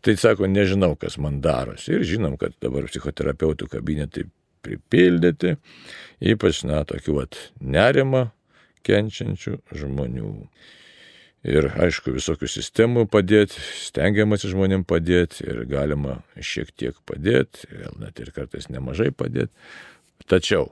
tai 0.03 0.17
sako, 0.19 0.49
nežinau, 0.51 0.93
kas 0.99 1.17
man 1.23 1.39
darosi. 1.41 1.95
Ir 1.95 2.05
žinom, 2.11 2.35
kad 2.41 2.53
dabar 2.61 2.89
psichoterapeutų 2.91 3.71
kabinetai 3.71 4.27
pripildyti, 4.61 5.55
ypač, 6.33 6.61
na, 6.67 6.83
tokių, 6.87 7.17
vat, 7.23 7.39
nerima 7.63 8.27
kenčiančių 8.85 9.57
žmonių. 9.77 10.35
Ir 11.41 11.71
aišku, 11.73 12.13
visokių 12.13 12.45
sistemų 12.51 13.07
padėti, 13.09 13.57
stengiamasi 13.81 14.51
žmonėm 14.51 14.83
padėti 14.85 15.47
ir 15.47 15.63
galima 15.69 16.19
šiek 16.37 16.69
tiek 16.77 16.99
padėti, 17.09 17.65
gal 17.71 17.95
net 18.03 18.21
ir 18.21 18.29
kartais 18.35 18.69
nemažai 18.69 19.09
padėti. 19.09 19.49
Tačiau, 20.29 20.67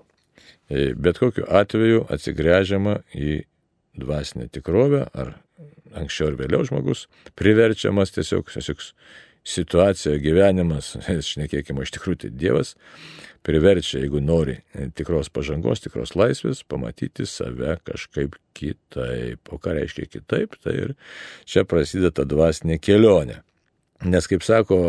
e, 0.70 0.92
bet 0.94 1.18
kokiu 1.18 1.48
atveju 1.50 2.04
atsigręžiama 2.14 3.00
į 3.18 3.40
dvasinę 3.98 4.46
tikrovę, 4.54 5.08
ar 5.10 5.40
anksčiau 5.98 6.30
ar 6.30 6.38
vėliau 6.38 6.68
žmogus 6.68 7.08
priverčiamas 7.40 8.14
tiesiog, 8.14 8.52
tiesiog 8.54 8.86
situacija, 9.50 10.20
gyvenimas, 10.22 10.94
šnekėkime, 11.32 11.86
iš 11.86 11.96
tikrųjų 11.98 12.24
tai 12.26 12.32
Dievas 12.36 12.76
priverčia, 13.46 14.02
jeigu 14.04 14.20
nori 14.24 14.58
tikros 14.98 15.30
pažangos, 15.34 15.82
tikros 15.84 16.16
laisvės, 16.20 16.64
pamatyti 16.68 17.26
save 17.30 17.78
kažkaip 17.88 18.36
kitaip. 18.58 19.52
O 19.54 19.60
ką 19.62 19.78
reiškia 19.78 20.10
kitaip, 20.12 20.58
tai 20.64 20.76
ir 20.84 20.96
čia 21.48 21.64
prasideda 21.68 22.12
ta 22.20 22.28
dvasinė 22.28 22.80
kelionė. 22.84 23.40
Nes, 24.08 24.28
kaip 24.32 24.44
sako, 24.46 24.80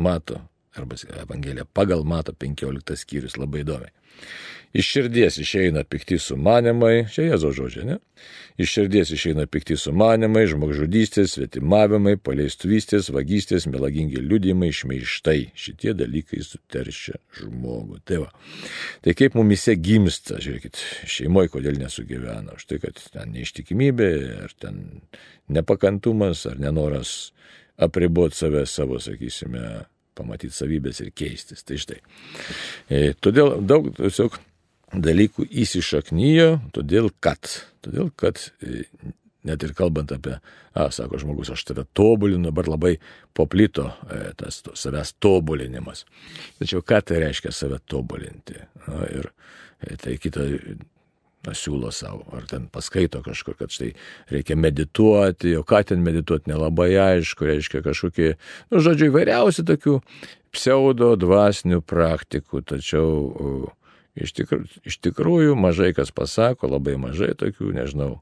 mato, 0.00 0.40
arba 0.76 0.96
Evangelija 1.22 1.66
pagal 1.76 2.04
mato 2.08 2.32
15 2.32 2.96
skyrius 3.00 3.38
labai 3.40 3.64
įdomiai. 3.64 3.92
Iš 4.72 4.90
širdies 4.92 5.38
išeina 5.40 5.84
pikti 5.88 6.18
sumanimai, 6.20 7.06
čia 7.12 7.30
Jėzo 7.30 7.54
žodžiai, 7.56 7.86
ne? 7.88 7.96
Iš 8.60 8.72
širdies 8.74 9.12
išeina 9.14 9.46
pikti 9.48 9.78
sumanimai, 9.80 10.42
žmogžudystės, 10.50 11.36
svetimavimai, 11.36 12.16
paleistuvystės, 12.20 13.08
vagystės, 13.14 13.68
melagingi 13.70 14.20
liudymai, 14.20 14.68
šmeištai. 14.74 15.52
Šitie 15.56 15.94
dalykai 15.96 16.42
suteršia 16.44 17.16
žmogų. 17.38 18.00
Tai 18.04 18.24
va. 18.24 18.32
Tai 19.06 19.14
kaip 19.16 19.38
mumise 19.38 19.76
gimsta, 19.78 20.40
žiūrėkit, 20.42 20.82
šeimoje 21.08 21.52
kodėl 21.54 21.78
nesugyvena. 21.80 22.58
Už 22.58 22.66
tai, 22.68 22.80
kad 22.82 23.00
ten 23.14 23.32
neištikimybė, 23.38 24.10
ar 24.48 24.56
ten 24.58 24.82
nepakantumas, 25.54 26.44
ar 26.50 26.58
nenoras 26.60 27.30
apriboti 27.78 28.36
save 28.42 28.66
savo, 28.66 28.98
sakysime, 29.00 29.86
pamatyti 30.18 30.56
savybės 30.56 30.98
ir 31.04 31.14
keistis. 31.14 31.62
Tai 31.62 31.78
štai. 31.78 32.02
E, 32.90 33.14
todėl 33.22 33.60
daug 33.62 33.92
tiesiog 33.96 34.40
dalykų 34.94 35.46
įsišaknyjo, 35.64 36.50
todėl 36.76 37.10
kad, 37.20 37.50
todėl 37.84 38.10
kad 38.16 38.40
e, 38.64 38.86
net 39.48 39.64
ir 39.64 39.74
kalbant 39.76 40.12
apie, 40.14 40.38
a, 40.72 40.88
sako 40.94 41.20
žmogus, 41.20 41.52
aš 41.52 41.64
tave 41.68 41.84
tobulinu, 41.96 42.48
dabar 42.48 42.70
labai 42.70 42.94
poplito 43.36 43.90
e, 44.08 44.32
tas 44.38 44.62
to, 44.64 44.74
savęs 44.78 45.14
tobulinimas. 45.22 46.04
Tačiau 46.60 46.84
ką 46.86 47.02
tai 47.04 47.22
reiškia 47.26 47.52
save 47.54 47.80
tobulinti? 47.88 48.60
Na, 48.86 49.04
ir 49.12 49.30
e, 49.84 49.96
tai 50.00 50.16
kita 50.20 50.46
na, 51.46 51.54
siūlo 51.54 51.92
savo, 51.94 52.24
ar 52.36 52.48
ten 52.50 52.66
paskaito 52.72 53.22
kažkur, 53.24 53.58
kad 53.60 53.72
štai 53.72 53.92
reikia 54.32 54.56
medituoti, 54.58 55.54
o 55.58 55.64
ką 55.68 55.84
ten 55.92 56.02
medituoti 56.04 56.50
nelabai 56.50 56.90
aišku, 57.02 57.46
reiškia 57.48 57.84
kažkokie, 57.86 58.34
nu, 58.72 58.82
žodžiu, 58.84 59.12
įvairiausi 59.12 59.66
tokių 59.68 59.98
pseudo 60.56 61.12
dvasinių 61.20 61.82
praktikų, 61.84 62.64
tačiau 62.72 63.68
Iš, 64.18 64.32
tikr, 64.34 64.64
iš 64.88 64.98
tikrųjų 65.04 65.54
mažai 65.58 65.92
kas 65.96 66.10
pasako, 66.14 66.70
labai 66.72 66.96
mažai 67.00 67.34
tokių, 67.38 67.70
nežinau, 67.76 68.18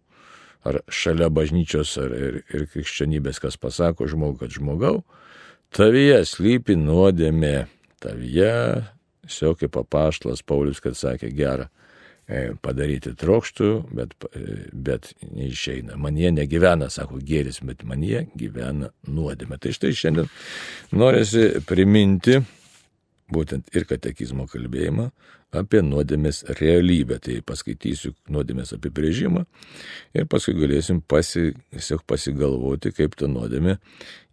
ar 0.67 0.81
šalia 0.93 1.29
bažnyčios 1.33 1.95
ar 2.03 2.13
ir, 2.17 2.43
ir 2.51 2.67
krikščionybės 2.73 3.41
kas 3.43 3.57
pasako 3.61 4.09
žmogui, 4.11 4.41
kad 4.43 4.55
žmogau, 4.55 5.01
tavyje 5.75 6.21
slypi 6.29 6.77
nuodėmė, 6.81 7.57
tavyje, 8.03 8.85
tiesiog 9.27 9.63
kaip 9.63 9.75
papaštlas 9.77 10.45
Paulius, 10.47 10.83
kad 10.85 10.99
sakė, 10.99 11.31
gera 11.37 11.69
e, 12.27 12.53
padaryti 12.63 13.15
trokštų, 13.19 13.71
bet, 13.97 14.15
e, 14.33 14.59
bet 14.73 15.13
neišeina. 15.23 15.99
Man 16.01 16.19
jie 16.19 16.33
negyvena, 16.35 16.91
sako 16.93 17.23
gėris, 17.23 17.63
bet 17.67 17.87
man 17.87 18.05
jie 18.07 18.27
gyvena 18.39 18.93
nuodėmė. 19.07 19.61
Tai 19.63 19.75
štai 19.77 19.95
šiandien 19.97 20.31
norisi 20.95 21.49
priminti 21.67 22.41
būtent 23.33 23.73
ir 23.75 23.87
katekizmo 23.89 24.47
kalbėjimą 24.51 25.11
apie 25.55 25.83
nuodėmės 25.85 26.43
realybę. 26.61 27.19
Tai 27.23 27.39
paskaitysiu 27.47 28.13
nuodėmės 28.33 28.75
apibrėžimą 28.77 29.45
ir 30.17 30.27
paskui 30.31 30.57
galėsim 30.59 31.03
pasi, 31.03 31.53
pasigalvoti, 32.09 32.93
kaip 32.97 33.17
ta 33.19 33.29
nuodėmė 33.31 33.77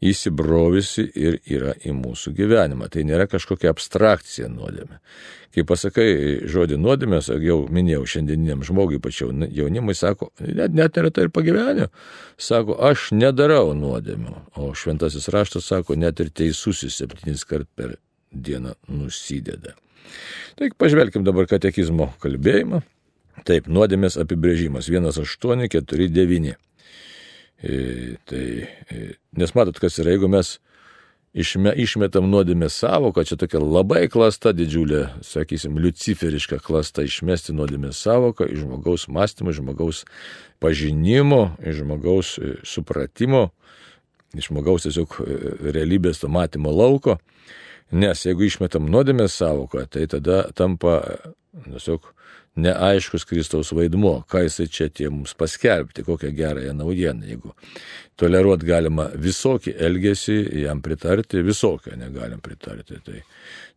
įsibrovisi 0.04 1.06
ir 1.16 1.40
yra 1.46 1.76
į 1.86 1.94
mūsų 1.96 2.34
gyvenimą. 2.38 2.90
Tai 2.92 3.06
nėra 3.08 3.28
kažkokia 3.32 3.72
abstrakcija 3.72 4.50
nuodėmė. 4.52 5.00
Kai 5.54 5.66
pasakai 5.70 6.08
žodį 6.50 6.80
nuodėmės, 6.82 7.30
jau 7.46 7.60
minėjau 7.70 8.08
šiandieniniam 8.16 8.64
žmogui, 8.66 8.98
pačiau 9.04 9.30
jaunimui 9.54 9.94
sako, 9.96 10.32
net, 10.42 10.74
net 10.74 10.98
nėra 10.98 11.14
tai 11.14 11.28
ir 11.28 11.34
pagyvenę, 11.36 11.92
sako, 12.42 12.80
aš 12.90 13.12
nedarau 13.14 13.76
nuodėmių. 13.78 14.34
O 14.58 14.72
šventasis 14.74 15.30
raštas 15.34 15.70
sako, 15.70 16.00
net 16.00 16.24
ir 16.26 16.34
teisusis 16.34 16.98
septynis 16.98 17.46
kart 17.46 17.70
per 17.78 18.00
dieną 18.34 18.74
nusideda. 18.90 19.78
Taigi 20.60 20.78
pažvelkim 20.80 21.26
dabar 21.26 21.48
katekizmo 21.50 22.12
kalbėjimą. 22.24 22.84
Taip, 23.48 23.68
nuodėmės 23.72 24.20
apibrėžimas 24.22 24.88
1849. 24.92 26.54
E, 27.64 27.76
tai, 28.30 28.46
e, 28.92 29.02
nes 29.40 29.56
matot, 29.58 29.80
kas 29.80 29.98
yra, 30.04 30.14
jeigu 30.14 30.30
mes 30.32 30.58
išme, 31.34 31.74
išmetam 31.82 32.28
nuodėmės 32.30 32.76
savoką, 32.84 33.26
čia 33.26 33.38
tokia 33.40 33.62
labai 33.64 34.06
klasta 34.12 34.54
didžiulė, 34.56 35.06
sakysim, 35.26 35.80
luciferiška 35.82 36.60
klasta 36.64 37.06
išmesti 37.08 37.56
nuodėmės 37.58 38.04
savoką 38.06 38.48
iš 38.52 38.64
žmogaus 38.66 39.08
mąstymo, 39.10 39.54
iš 39.54 39.62
žmogaus 39.62 40.04
pažinimo, 40.64 41.56
iš 41.66 41.82
žmogaus 41.82 42.36
e, 42.38 42.56
supratimo, 42.68 43.48
iš 44.38 44.52
žmogaus 44.52 44.88
tiesiog 44.88 45.18
e, 45.24 45.40
realybės 45.74 46.22
to 46.22 46.30
matymo 46.32 46.74
lauko. 46.74 47.18
Nes 47.94 48.26
jeigu 48.26 48.48
išmetam 48.48 48.90
nuodėmės 48.90 49.38
savoką, 49.38 49.86
tai 49.92 50.08
tada 50.10 50.44
tampa 50.58 51.00
tiesiog 51.54 52.10
neaiškus 52.56 53.26
Kristaus 53.26 53.72
vaidmuo, 53.74 54.20
ką 54.30 54.44
jisai 54.46 54.68
čia 54.70 54.88
tie 54.94 55.10
mums 55.10 55.34
paskelbti, 55.38 56.04
kokią 56.06 56.30
gerąją 56.38 56.74
naujieną. 56.78 57.26
Jeigu 57.26 57.54
toleruot 58.20 58.66
galima 58.66 59.08
visokį 59.18 59.74
elgesį, 59.88 60.38
jam 60.62 60.82
pritarti, 60.86 61.42
visokią 61.46 61.98
negalim 61.98 62.42
pritarti. 62.46 63.00
Tai, 63.06 63.24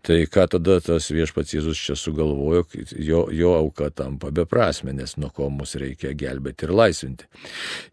tai 0.04 0.18
ką 0.32 0.46
tada 0.56 0.78
tas 0.84 1.08
viešpats 1.12 1.56
Jėzus 1.56 1.80
čia 1.88 1.96
sugalvojo, 1.96 2.66
jo, 3.00 3.26
jo 3.32 3.54
auka 3.56 3.88
tampa 3.90 4.32
beprasme, 4.32 4.92
nes 4.96 5.16
nuo 5.16 5.32
ko 5.32 5.48
mus 5.50 5.76
reikia 5.80 6.12
gelbėti 6.12 6.68
ir 6.68 6.76
laisvinti. 6.76 7.28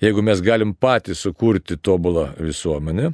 Jeigu 0.03 0.23
mes 0.25 0.43
galim 0.43 0.75
patys 0.75 1.23
sukurti 1.23 1.79
tobulą 1.79 2.33
visuomenę, 2.39 3.13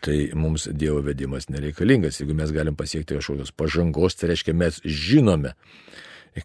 tai 0.00 0.30
mums 0.34 0.68
Dievo 0.72 1.00
vedimas 1.06 1.48
nereikalingas. 1.48 2.20
Jeigu 2.20 2.34
mes 2.34 2.52
galim 2.54 2.76
pasiekti 2.76 3.18
kažkokios 3.18 3.52
pažangos, 3.54 4.16
tai 4.18 4.32
reiškia 4.32 4.54
mes 4.54 4.80
žinome, 4.84 5.54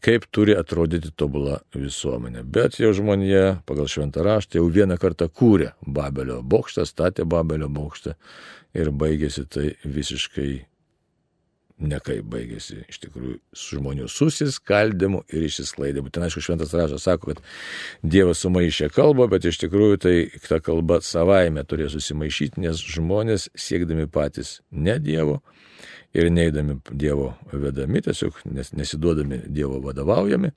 kaip 0.02 0.28
turi 0.34 0.56
atrodyti 0.58 1.12
tobula 1.18 1.60
visuomenė. 1.76 2.44
Bet 2.46 2.80
jau 2.82 2.94
žmonė 2.96 3.64
pagal 3.70 3.90
šventą 3.90 4.26
raštą 4.26 4.62
jau 4.62 4.68
vieną 4.70 4.98
kartą 5.02 5.30
kūrė 5.30 5.74
Babelio 5.86 6.42
bokštą, 6.42 6.86
statė 6.90 7.26
Babelio 7.30 7.70
bokštą 7.74 8.16
ir 8.78 8.94
baigėsi 8.94 9.46
tai 9.50 9.74
visiškai 9.86 10.52
nekaip 11.84 12.26
baigėsi 12.32 12.82
iš 12.90 13.00
tikrųjų 13.04 13.38
su 13.54 13.80
žmonių 13.80 14.08
susiskaldimu 14.12 15.24
ir 15.34 15.48
išsisklaidimu. 15.48 16.12
Ten 16.14 16.26
aišku, 16.28 16.44
šventas 16.44 16.74
rašas 16.78 17.08
sako, 17.08 17.34
kad 17.34 17.44
Dievas 18.04 18.44
sumaišė 18.44 18.90
kalbą, 18.94 19.28
bet 19.32 19.48
iš 19.50 19.62
tikrųjų 19.66 20.00
tai 20.06 20.16
ta 20.48 20.60
kalba 20.64 21.02
savaime 21.04 21.66
turėjo 21.68 21.96
susimaišyti, 21.98 22.64
nes 22.64 22.82
žmonės 22.96 23.50
siekdami 23.60 24.08
patys 24.12 24.60
ne 24.72 24.98
Dievo 25.04 25.42
ir 26.14 26.30
neįdami 26.34 26.80
Dievo 26.92 27.34
vedami, 27.52 28.04
tiesiog 28.06 28.44
nes, 28.54 28.72
nesiduodami 28.78 29.44
Dievo 29.50 29.82
vadovaujami, 29.84 30.54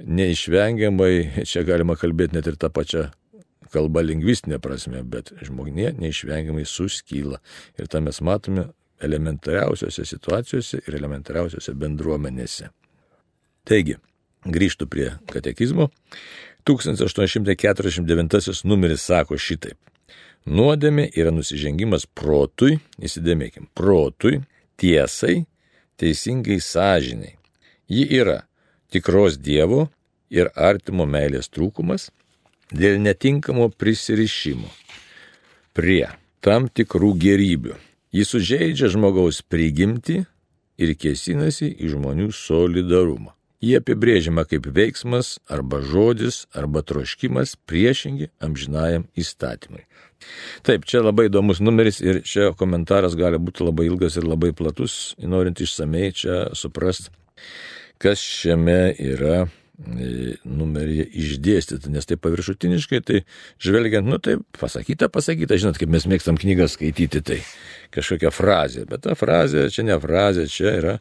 neišvengiamai, 0.00 1.46
čia 1.46 1.64
galima 1.68 1.96
kalbėti 1.98 2.38
net 2.38 2.50
ir 2.50 2.58
tą 2.60 2.72
pačią 2.74 3.08
kalba 3.70 4.02
lingvistinė 4.02 4.58
prasme, 4.62 5.02
bet 5.06 5.30
žmonė 5.46 5.94
neišvengiamai 6.00 6.66
suskyla. 6.66 7.38
Ir 7.78 7.90
tą 7.90 8.02
mes 8.02 8.18
matome 8.26 8.66
elementariausiose 9.00 10.04
situacijose 10.04 10.80
ir 10.86 10.96
elementariausiose 10.98 11.74
bendruomenėse. 11.78 12.70
Taigi, 13.68 13.96
grįžtų 14.44 14.88
prie 14.90 15.08
katekizmo. 15.30 15.90
1849 16.68 18.64
numeris 18.68 19.06
sako 19.08 19.38
šitaip. 19.40 19.78
Nuodėmė 20.48 21.10
yra 21.16 21.32
nusižengimas 21.32 22.06
protui, 22.06 22.78
įsidėmėkim, 23.00 23.68
protui, 23.76 24.40
tiesai, 24.80 25.44
teisingai 26.00 26.60
sąžiniai. 26.64 27.36
Ji 27.90 28.06
yra 28.20 28.40
tikros 28.92 29.36
Dievo 29.36 29.88
ir 30.32 30.48
artimo 30.56 31.04
meilės 31.06 31.50
trūkumas 31.52 32.08
dėl 32.72 33.00
netinkamo 33.02 33.68
prisirišimo 33.76 34.70
prie 35.76 36.06
tam 36.40 36.68
tikrų 36.72 37.12
gerybių 37.20 37.76
Jis 38.10 38.32
sužeidžia 38.32 38.88
žmogaus 38.90 39.38
prigimti 39.46 40.24
ir 40.80 40.94
kėsinasi 40.98 41.68
į 41.78 41.92
žmonių 41.92 42.32
solidarumą. 42.34 43.36
Jie 43.60 43.76
apibrėžiama 43.76 44.46
kaip 44.48 44.64
veiksmas 44.72 45.34
arba 45.52 45.82
žodis 45.84 46.46
arba 46.56 46.80
troškimas 46.82 47.58
priešingi 47.68 48.30
amžinajam 48.42 49.04
įstatymui. 49.20 49.84
Taip, 50.66 50.88
čia 50.88 51.04
labai 51.04 51.28
įdomus 51.28 51.60
numeris 51.60 52.00
ir 52.00 52.22
čia 52.26 52.50
komentaras 52.56 53.14
gali 53.20 53.38
būti 53.38 53.62
labai 53.62 53.86
ilgas 53.90 54.16
ir 54.16 54.26
labai 54.26 54.50
platus, 54.56 55.14
norint 55.20 55.60
išsamei 55.60 56.10
čia 56.16 56.40
suprast, 56.56 57.12
kas 58.00 58.18
šiame 58.18 58.96
yra 58.96 59.44
numeryje 59.80 61.06
išdėstyti, 61.22 61.90
nes 61.92 62.06
tai 62.08 62.18
paviršutiniškai, 62.20 63.00
tai 63.06 63.22
žvelgiant, 63.62 64.06
nu 64.06 64.18
tai 64.22 64.36
pasakyta, 64.58 65.08
pasakyta, 65.12 65.58
žinot, 65.60 65.80
kaip 65.80 65.92
mes 65.92 66.06
mėgstam 66.10 66.38
knygą 66.40 66.68
skaityti, 66.70 67.22
tai 67.24 67.40
kažkokia 67.94 68.32
frazė, 68.34 68.84
bet 68.90 69.06
ta 69.06 69.16
frazė 69.18 69.68
čia 69.72 69.86
ne 69.88 69.96
frazė, 70.00 70.46
čia 70.52 70.74
yra 70.76 70.96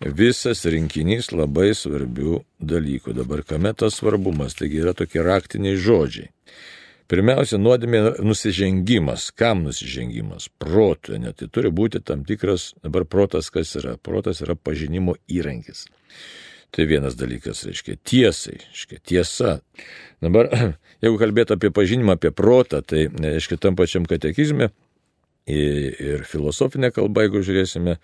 visas 0.00 0.64
rinkinys 0.64 1.28
labai 1.34 1.74
svarbių 1.76 2.40
dalykų. 2.60 3.14
Dabar 3.20 3.44
kame 3.44 3.74
tas 3.76 4.00
svarbumas, 4.00 4.56
taigi 4.56 4.80
yra 4.80 4.96
tokie 4.96 5.20
raktiniai 5.24 5.76
žodžiai. 5.76 6.30
Pirmiausia, 7.10 7.58
nuodėmė 7.58 8.22
nusižengimas. 8.22 9.32
Kam 9.34 9.64
nusižengimas? 9.66 10.46
Protui, 10.62 11.18
net 11.18 11.40
tai 11.40 11.48
turi 11.50 11.72
būti 11.74 11.98
tam 12.06 12.22
tikras, 12.24 12.70
dabar 12.84 13.02
protas 13.02 13.50
kas 13.50 13.74
yra? 13.80 13.96
Protas 13.98 14.44
yra 14.44 14.54
pažinimo 14.54 15.16
įrankis. 15.26 15.88
Tai 16.70 16.86
vienas 16.86 17.16
dalykas, 17.18 17.64
reiškia, 17.66 17.96
tiesai, 18.06 18.60
reiškia, 18.60 19.00
tiesa. 19.06 19.56
Dabar, 20.22 20.50
jeigu 21.02 21.18
kalbėtų 21.18 21.56
apie 21.56 21.72
pažinimą, 21.74 22.18
apie 22.18 22.30
protą, 22.34 22.82
tai, 22.86 23.08
reiškia, 23.10 23.58
tam 23.62 23.78
pačiam 23.78 24.06
katekizme 24.08 24.70
ir 25.50 26.22
filosofinė 26.28 26.92
kalba, 26.94 27.24
jeigu 27.24 27.42
žiūrėsime, 27.46 27.96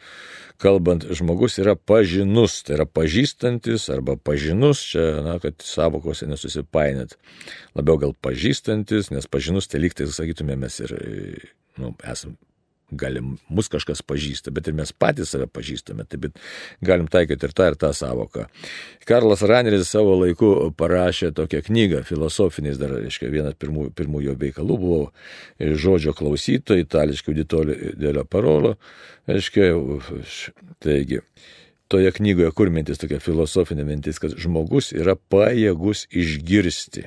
kalbant, 0.63 1.05
žmogus 1.15 1.59
yra 1.63 1.77
pažinus, 1.77 2.59
tai 2.67 2.79
yra 2.79 2.87
pažįstantis 2.89 3.87
arba 3.93 4.17
pažinus, 4.17 4.83
čia, 4.93 5.05
na, 5.27 5.37
kad 5.43 5.61
savokose 5.63 6.29
nesusipainėt. 6.31 7.17
Labiau 7.79 8.01
gal 8.03 8.17
pažįstantis, 8.25 9.13
nes 9.15 9.31
pažinus, 9.31 9.71
tai 9.71 9.85
lygtai, 9.85 10.09
sakytume, 10.11 10.59
mes 10.59 10.81
ir, 10.83 10.97
nu, 11.79 11.95
esam 12.09 12.35
galim, 12.91 13.35
mus 13.51 13.69
kažkas 13.73 14.03
pažįsta, 14.07 14.53
bet 14.55 14.69
ir 14.69 14.77
mes 14.79 14.93
patys 14.95 15.33
save 15.35 15.49
pažįstame, 15.51 16.07
taip, 16.07 16.27
bet 16.29 16.39
galim 16.85 17.09
taikyti 17.11 17.49
ir 17.49 17.55
tą, 17.57 17.71
ir 17.73 17.79
tą 17.81 17.91
savoką. 17.97 18.47
Karlas 19.09 19.43
Raneris 19.47 19.91
savo 19.91 20.15
laiku 20.21 20.53
parašė 20.79 21.33
tokią 21.37 21.65
knygą, 21.67 22.05
filosofiniais 22.07 22.79
dar, 22.79 22.95
reiškia, 23.03 23.33
vienas 23.33 23.59
pirmų, 23.59 23.91
pirmų 23.99 24.23
jo 24.29 24.37
veikalų 24.39 24.79
buvo 24.83 25.03
žodžio 25.59 26.15
klausytojai, 26.17 26.87
itališkai 26.87 27.35
auditorija 27.35 27.95
dėlio 27.99 28.27
parolo, 28.31 28.77
reiškia, 29.31 29.73
taigi. 30.85 31.23
Toje 31.89 32.11
knygoje 32.13 32.51
kur 32.59 32.71
mintis 32.75 32.99
tokia 32.99 33.21
filosofinė 33.23 33.85
mintis, 33.87 34.19
kad 34.19 34.35
žmogus 34.41 34.91
yra 34.97 35.15
pajėgus 35.15 36.09
išgirsti. 36.11 37.07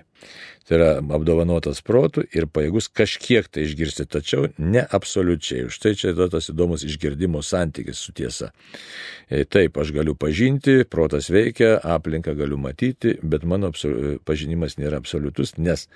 Tai 0.70 0.78
yra 0.78 0.90
apdovanotas 1.18 1.82
protų 1.82 2.28
ir 2.36 2.46
pajėgus 2.54 2.88
kažkiek 2.94 3.48
tai 3.50 3.64
išgirsti, 3.66 4.06
tačiau 4.06 4.52
ne 4.62 4.84
absoliučiai. 4.86 5.66
Už 5.66 5.80
tai 5.82 5.96
čia 5.98 6.12
yra 6.14 6.30
tas 6.30 6.52
įdomus 6.54 6.86
išgirdimo 6.86 7.42
santykis 7.44 8.04
su 8.06 8.14
tiesa. 8.16 8.52
E, 9.28 9.48
taip, 9.50 9.80
aš 9.82 9.92
galiu 9.96 10.14
pažinti, 10.14 10.84
protas 10.86 11.32
veikia, 11.34 11.74
aplinką 11.82 12.38
galiu 12.38 12.62
matyti, 12.62 13.18
bet 13.20 13.48
mano 13.50 13.74
pažinimas 14.30 14.78
nėra 14.78 15.02
absoliutus, 15.02 15.58
nes 15.58 15.88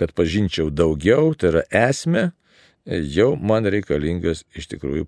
kad 0.00 0.16
pažinčiau 0.16 0.72
daugiau, 0.72 1.34
tai 1.36 1.52
yra 1.52 1.66
esmė, 1.84 2.30
jau 2.88 3.34
man 3.36 3.68
reikalingas 3.68 4.46
iš 4.56 4.72
tikrųjų 4.72 5.06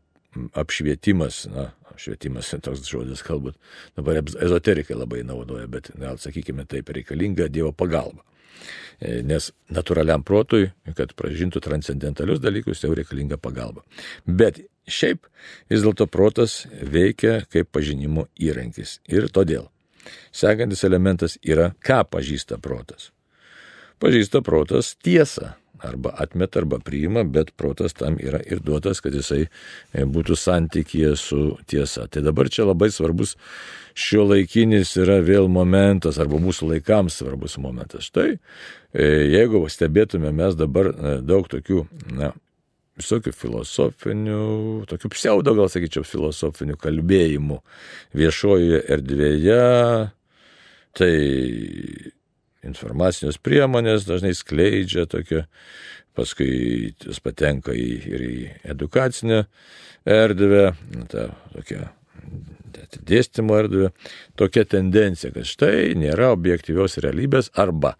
apšvietimas, 0.52 1.46
na, 1.48 1.70
apšvietimas 1.94 2.52
toks 2.64 2.84
žodis 2.90 3.24
galbūt, 3.24 3.56
dabar 3.96 4.20
ezoterikai 4.20 4.96
labai 4.98 5.24
naudoja, 5.26 5.66
bet 5.70 5.90
gal 6.00 6.20
sakykime 6.20 6.66
taip, 6.68 6.92
reikalinga 6.94 7.48
Dievo 7.52 7.72
pagalba. 7.72 8.24
E, 9.00 9.20
nes 9.26 9.50
natūraliam 9.74 10.22
protui, 10.26 10.68
kad 10.96 11.14
pražintų 11.18 11.62
transcendentalius 11.64 12.42
dalykus, 12.42 12.84
jau 12.84 12.94
reikalinga 12.94 13.38
pagalba. 13.42 13.82
Bet 14.26 14.62
šiaip 14.86 15.26
vis 15.72 15.82
dėlto 15.84 16.06
protas 16.10 16.64
veikia 16.80 17.40
kaip 17.50 17.72
pažinimo 17.74 18.28
įrankis. 18.40 19.00
Ir 19.10 19.28
todėl 19.32 19.68
sekantis 20.34 20.84
elementas 20.86 21.38
yra, 21.42 21.72
ką 21.84 22.02
pažįsta 22.12 22.60
protas. 22.62 23.10
Pažįsta 24.02 24.42
protas 24.44 24.94
tiesą 25.02 25.54
arba 25.84 26.14
atmeta, 26.20 26.60
arba 26.62 26.78
priima, 26.82 27.24
bet 27.24 27.52
protas 27.60 27.96
tam 27.96 28.18
yra 28.20 28.40
ir 28.44 28.62
duotas, 28.64 29.02
kad 29.04 29.14
jisai 29.14 29.44
e, 29.44 30.04
būtų 30.04 30.36
santykėje 30.38 31.14
su 31.20 31.40
tiesa. 31.70 32.08
Tai 32.08 32.24
dabar 32.26 32.50
čia 32.52 32.66
labai 32.68 32.90
svarbus 32.94 33.36
šio 33.94 34.24
laikinis 34.30 34.96
yra 35.00 35.20
vėl 35.24 35.50
momentas, 35.52 36.18
arba 36.22 36.40
mūsų 36.42 36.72
laikams 36.74 37.20
svarbus 37.20 37.58
momentas. 37.62 38.08
Štai, 38.10 38.38
e, 38.92 39.10
jeigu 39.34 39.62
stebėtume 39.70 40.32
mes 40.34 40.56
dabar 40.58 40.90
e, 40.90 41.14
daug 41.22 41.48
tokių, 41.50 41.84
na, 42.16 42.32
visokių 42.98 43.32
filosofinių, 43.34 44.42
tokių 44.90 45.10
pseudo, 45.14 45.54
gal 45.58 45.70
sakyčiau, 45.72 46.04
filosofinių 46.06 46.76
kalbėjimų 46.80 47.58
viešojoje 48.14 48.84
erdvėje, 48.94 49.62
tai 50.94 51.14
informacinės 52.64 53.40
priemonės 53.42 54.06
dažnai 54.08 54.34
skleidžia 54.36 55.06
tokią, 55.10 55.44
paskui 56.14 56.48
jis 57.02 57.20
patenka 57.24 57.74
į, 57.74 57.90
ir 58.10 58.24
į 58.28 58.38
edukacinę 58.74 59.44
erdvę, 60.04 60.70
tą 61.12 61.28
tokią 61.54 61.90
dėstymo 63.06 63.56
erdvę, 63.58 63.90
tokia 64.38 64.64
tendencija, 64.68 65.32
kad 65.34 65.48
štai 65.48 65.94
nėra 65.98 66.30
objektyvios 66.34 66.98
realybės 67.02 67.50
arba 67.60 67.94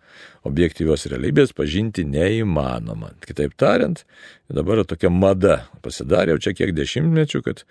objektyvios 0.45 1.07
realybės 1.11 1.55
pažinti 1.57 2.05
neįmanoma. 2.09 3.15
Kitaip 3.25 3.57
tariant, 3.61 4.05
dabar 4.53 4.85
tokia 4.89 5.11
mada 5.13 5.63
pasidarė 5.85 6.35
jau 6.35 6.45
čia 6.47 6.55
kiek 6.59 6.75
dešimtmečių, 6.77 7.43
kad 7.47 7.65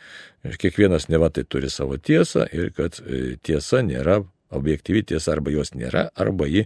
kiekvienas 0.62 1.10
neva 1.14 1.30
tai 1.34 1.46
turi 1.46 1.72
savo 1.72 1.98
tiesą 1.98 2.48
ir 2.52 2.72
kad 2.76 3.00
e, 3.04 3.38
tiesa 3.44 3.84
nėra 3.86 4.22
objektyvi 4.56 5.04
tiesa 5.12 5.36
arba 5.36 5.54
jos 5.54 5.74
nėra, 5.76 6.08
arba 6.16 6.48
ji 6.50 6.66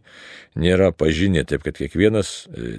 nėra 0.59 0.91
pažinė, 0.95 1.45
taip 1.47 1.65
kad 1.65 1.79
kiekvienas 1.79 2.31
e, 2.51 2.77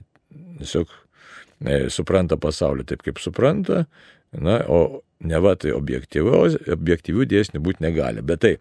tiesiog 0.60 0.92
e, 0.92 1.80
supranta 1.94 2.38
pasaulį 2.40 2.86
taip, 2.88 3.04
kaip 3.06 3.20
supranta, 3.22 3.84
na, 4.32 4.60
o 4.68 5.02
ne 5.24 5.42
va 5.42 5.54
tai 5.58 5.74
objektyvių 5.74 7.28
dėsnių 7.28 7.62
būti 7.64 7.84
negali. 7.84 8.22
Bet 8.22 8.44
tai 8.44 8.56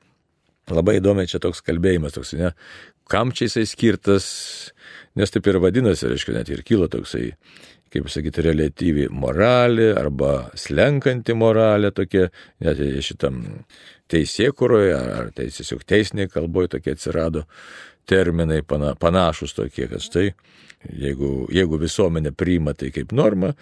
labai 0.73 0.97
įdomi 0.99 1.27
čia 1.29 1.41
toks 1.43 1.61
kalbėjimas, 1.65 2.17
toks, 2.17 2.33
ne, 2.39 2.53
kam 3.11 3.31
čia 3.35 3.47
jisai 3.47 3.65
skirtas, 3.69 4.27
nes 5.17 5.31
taip 5.33 5.47
ir 5.47 5.61
vadinasi, 5.63 6.09
reiškia, 6.11 6.35
net 6.39 6.51
ir 6.51 6.63
kyla 6.67 6.89
toksai 6.91 7.31
kaip 7.93 8.09
sakyti, 8.11 8.43
relatyvi 8.43 9.07
moralė 9.13 9.91
arba 9.97 10.49
slenkanti 10.59 11.35
moralė 11.37 11.93
tokia, 11.95 12.27
net 12.63 12.81
šitam 13.05 13.43
teisėkuroje, 14.11 14.95
ar 14.95 15.31
tai 15.35 15.49
tiesiog 15.53 15.83
teisiniai 15.87 16.31
kalboje 16.31 16.75
tokie 16.77 16.95
atsirado 16.95 17.45
terminai 18.07 18.61
pana, 18.63 18.93
panašus 18.99 19.55
tokie, 19.57 19.87
kad 19.91 20.03
štai, 20.03 20.29
jeigu, 20.87 21.31
jeigu 21.53 21.79
visuomenė 21.81 22.31
priima 22.37 22.73
tai 22.77 22.91
kaip 22.95 23.11
norma, 23.15 23.53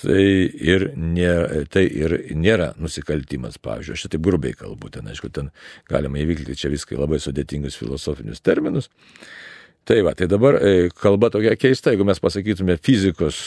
tai 0.00 0.24
ir, 0.50 0.88
nėra, 0.98 1.62
tai 1.70 1.84
ir 1.86 2.16
nėra 2.34 2.72
nusikaltimas, 2.82 3.60
pavyzdžiui, 3.62 3.96
aš 3.96 4.06
taip 4.10 4.24
grubiai 4.26 4.56
kalbu, 4.58 4.90
ten 4.96 5.08
aišku, 5.10 5.30
ten 5.34 5.52
galima 5.90 6.20
įvykti 6.22 6.56
čia 6.58 6.72
viskai 6.72 6.98
labai 6.98 7.20
sudėtingus 7.22 7.78
filosofinius 7.78 8.42
terminus. 8.44 8.90
Tai 9.84 10.00
va, 10.06 10.14
tai 10.16 10.26
dabar 10.30 10.58
e, 10.64 10.88
kalba 10.96 11.28
tokia 11.30 11.54
keista, 11.60 11.92
jeigu 11.92 12.06
mes 12.08 12.20
pasakytume 12.24 12.78
fizikos 12.80 13.38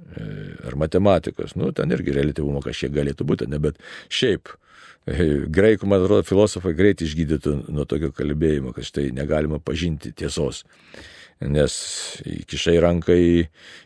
e, 0.00 0.24
ar 0.66 0.78
matematikos, 0.80 1.54
nu, 1.60 1.70
ten 1.76 1.92
irgi 1.94 2.16
relativumo 2.16 2.62
kažkiek 2.64 2.94
galėtų 2.94 3.26
būti, 3.28 3.50
ne, 3.52 3.60
bet 3.62 3.78
šiaip 4.08 4.50
Graikų, 5.08 5.88
man 5.88 6.02
atrodo, 6.02 6.24
filosofai 6.26 6.74
greit 6.76 7.02
išgydytų 7.04 7.54
nuo 7.72 7.86
tokio 7.88 8.10
kalbėjimo, 8.14 8.74
kad 8.76 8.86
štai 8.88 9.08
negalima 9.16 9.60
pažinti 9.62 10.12
tiesos. 10.16 10.64
Nes 11.38 11.74
įkišai 12.26 12.76
ranką 12.82 13.14
į, 13.14 13.34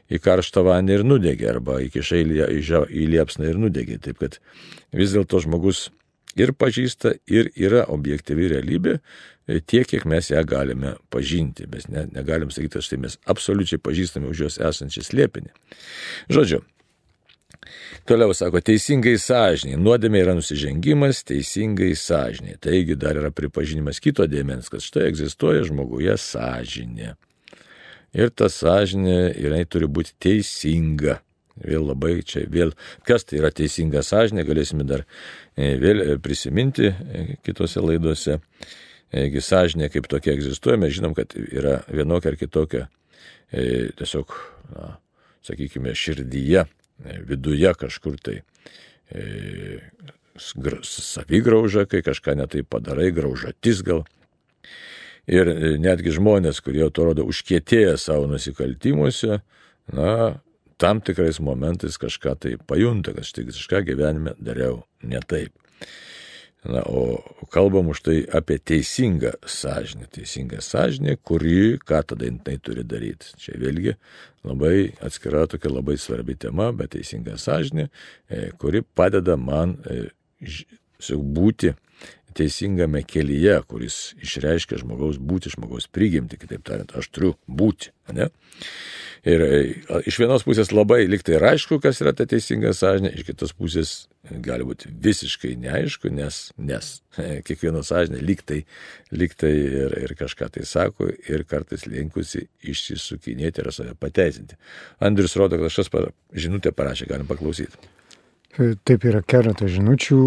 į 0.09 0.21
karštą 0.25 0.63
vandenį 0.65 0.99
ir 0.99 1.05
nudegė, 1.05 1.51
arba 1.53 1.83
įkišai 1.85 2.23
į, 2.25 2.63
į 2.89 3.09
liepsną 3.13 3.51
ir 3.51 3.61
nudegė. 3.61 3.99
Taip 4.03 4.23
kad 4.23 4.39
vis 4.97 5.13
dėlto 5.13 5.43
žmogus 5.45 5.91
ir 6.41 6.55
pažįsta, 6.57 7.15
ir 7.29 7.53
yra 7.61 7.85
objektyvi 7.93 8.49
realybė, 8.55 8.97
tiek, 9.69 9.87
kiek 9.89 10.07
mes 10.09 10.31
ją 10.33 10.43
galime 10.49 10.97
pažinti. 11.13 11.69
Mes 11.71 11.89
ne, 11.93 12.07
negalim 12.15 12.51
sakyti, 12.51 12.79
kad 12.79 12.89
štai 12.89 13.01
mes 13.05 13.19
absoliučiai 13.29 13.83
pažįstame 13.85 14.31
už 14.33 14.47
jos 14.47 14.61
esančią 14.63 15.05
slėpinį. 15.07 15.53
Žodžiu, 16.33 16.63
Toliau 18.09 18.35
sako, 18.35 18.61
teisingai 18.65 19.15
sąžiniai. 19.21 19.79
Nuodėmė 19.81 20.23
yra 20.25 20.35
nusižengimas 20.35 21.23
teisingai 21.29 21.93
sąžiniai. 21.99 22.59
Taigi 22.63 22.97
dar 22.99 23.19
yra 23.21 23.31
pripažinimas 23.35 24.01
kito 24.03 24.27
dėmens, 24.31 24.71
kad 24.73 24.83
štai 24.83 25.07
egzistuoja 25.11 25.63
žmoguje 25.69 26.17
sąžinė. 26.19 27.13
Ir 28.19 28.33
ta 28.37 28.51
sąžinė, 28.53 29.19
jinai 29.39 29.63
turi 29.71 29.89
būti 29.89 30.17
teisinga. 30.21 31.21
Vėl 31.63 31.85
labai 31.85 32.17
čia, 32.27 32.47
vėl, 32.51 32.73
kas 33.07 33.27
tai 33.29 33.39
yra 33.39 33.53
teisinga 33.55 34.03
sąžinė, 34.05 34.45
galėsime 34.49 34.87
dar 34.89 35.05
e, 35.05 35.75
vėl 35.81 36.01
e, 36.03 36.19
prisiminti 36.21 36.89
e, 36.89 37.25
kitose 37.45 37.85
laidose. 37.85 38.39
Jeigu 39.13 39.43
sąžinė 39.45 39.91
kaip 39.93 40.09
tokia 40.09 40.33
egzistuoja, 40.33 40.81
mes 40.81 40.95
žinom, 40.97 41.13
kad 41.13 41.35
yra 41.37 41.83
vienokia 41.93 42.31
ar 42.33 42.37
kitokia, 42.41 42.87
tiesiog, 43.53 44.33
na, 44.73 44.95
sakykime, 45.45 45.93
širdyje 45.93 46.65
viduje 46.99 47.75
kažkur 47.79 48.19
tai 48.23 48.41
e, 49.11 49.81
savigrauža, 50.39 51.87
kai 51.91 52.03
kažką 52.05 52.37
netai 52.41 52.63
padarai, 52.63 53.11
graužatis 53.15 53.83
gal. 53.87 54.05
Ir 55.31 55.49
e, 55.49 55.75
netgi 55.79 56.15
žmonės, 56.17 56.63
kurie 56.65 56.85
atrodo 56.87 57.27
užkietėję 57.29 57.97
savo 58.01 58.27
nusikaltimuose, 58.31 59.43
na, 59.93 60.13
tam 60.83 61.01
tikrais 61.05 61.39
momentais 61.39 61.99
kažką 62.01 62.35
tai 62.43 62.57
pajunta, 62.67 63.15
kad 63.15 63.27
štai 63.27 63.47
kažką 63.51 63.85
gyvenime 63.87 64.35
dariau 64.43 64.83
ne 65.07 65.21
taip. 65.23 65.55
Na, 66.63 66.83
o 66.87 67.19
kalbam 67.51 67.91
už 67.91 68.01
tai 68.07 68.19
apie 68.31 68.59
teisingą 68.59 69.35
sąžinę. 69.47 70.07
Teisingą 70.07 70.61
sąžinę, 70.63 71.17
kuri, 71.17 71.79
ką 71.83 72.03
tada 72.07 72.29
jinai 72.29 72.59
turi 72.63 72.85
daryti. 72.87 73.35
Čia 73.35 73.59
vėlgi 73.59 73.97
labai 74.47 74.93
atskira 75.03 75.43
tokia 75.51 75.73
labai 75.75 75.97
svarbi 75.99 76.37
tema, 76.39 76.71
bet 76.71 76.95
teisinga 76.95 77.35
sąžinė, 77.35 77.89
e, 78.31 78.53
kuri 78.63 78.85
padeda 78.87 79.35
man 79.37 79.75
e, 79.91 80.07
būti 81.11 81.75
teisingame 82.35 83.03
kelyje, 83.07 83.59
kuris 83.71 83.99
išreiškia 84.23 84.81
žmogaus 84.83 85.21
būti, 85.23 85.53
žmogaus 85.53 85.89
prigimti, 85.93 86.41
kitaip 86.41 86.65
tariant, 86.67 86.95
aš 86.99 87.11
turiu 87.13 87.35
būti. 87.47 87.93
Ne? 88.13 88.29
Ir 89.23 89.43
e, 89.47 89.59
iš 90.11 90.17
vienos 90.19 90.43
pusės 90.43 90.73
labai 90.75 91.05
liktai 91.07 91.37
ir 91.37 91.45
aišku, 91.53 91.79
kas 91.83 92.01
yra 92.03 92.11
ta 92.17 92.27
teisinga 92.27 92.73
sąžinė, 92.75 93.13
iš 93.15 93.29
kitos 93.29 93.55
pusės 93.55 93.93
gali 94.43 94.67
būti 94.67 94.91
visiškai 95.05 95.53
neaišku, 95.63 96.11
nes, 96.15 96.41
nes 96.59 96.91
e, 97.15 97.39
kiekviena 97.47 97.85
sąžinė 97.87 98.19
liktai, 98.23 98.65
liktai 99.15 99.53
ir, 99.53 99.97
ir 100.09 100.17
kažką 100.19 100.51
tai 100.57 100.67
sako 100.67 101.13
ir 101.31 101.47
kartais 101.47 101.87
linkusi 101.87 102.49
išsisukinėti 102.73 103.63
ir 103.63 103.71
save 103.75 103.95
pateisinti. 104.03 104.59
Andrius 104.99 105.39
rodo, 105.39 105.61
kad 105.61 105.71
kažkas 105.71 106.13
žinutę 106.35 106.75
parašė, 106.75 107.07
galim 107.15 107.31
paklausyti. 107.31 107.79
E, 108.59 108.75
taip 108.83 109.07
yra 109.07 109.23
keletas 109.23 109.71
žinučių, 109.73 110.21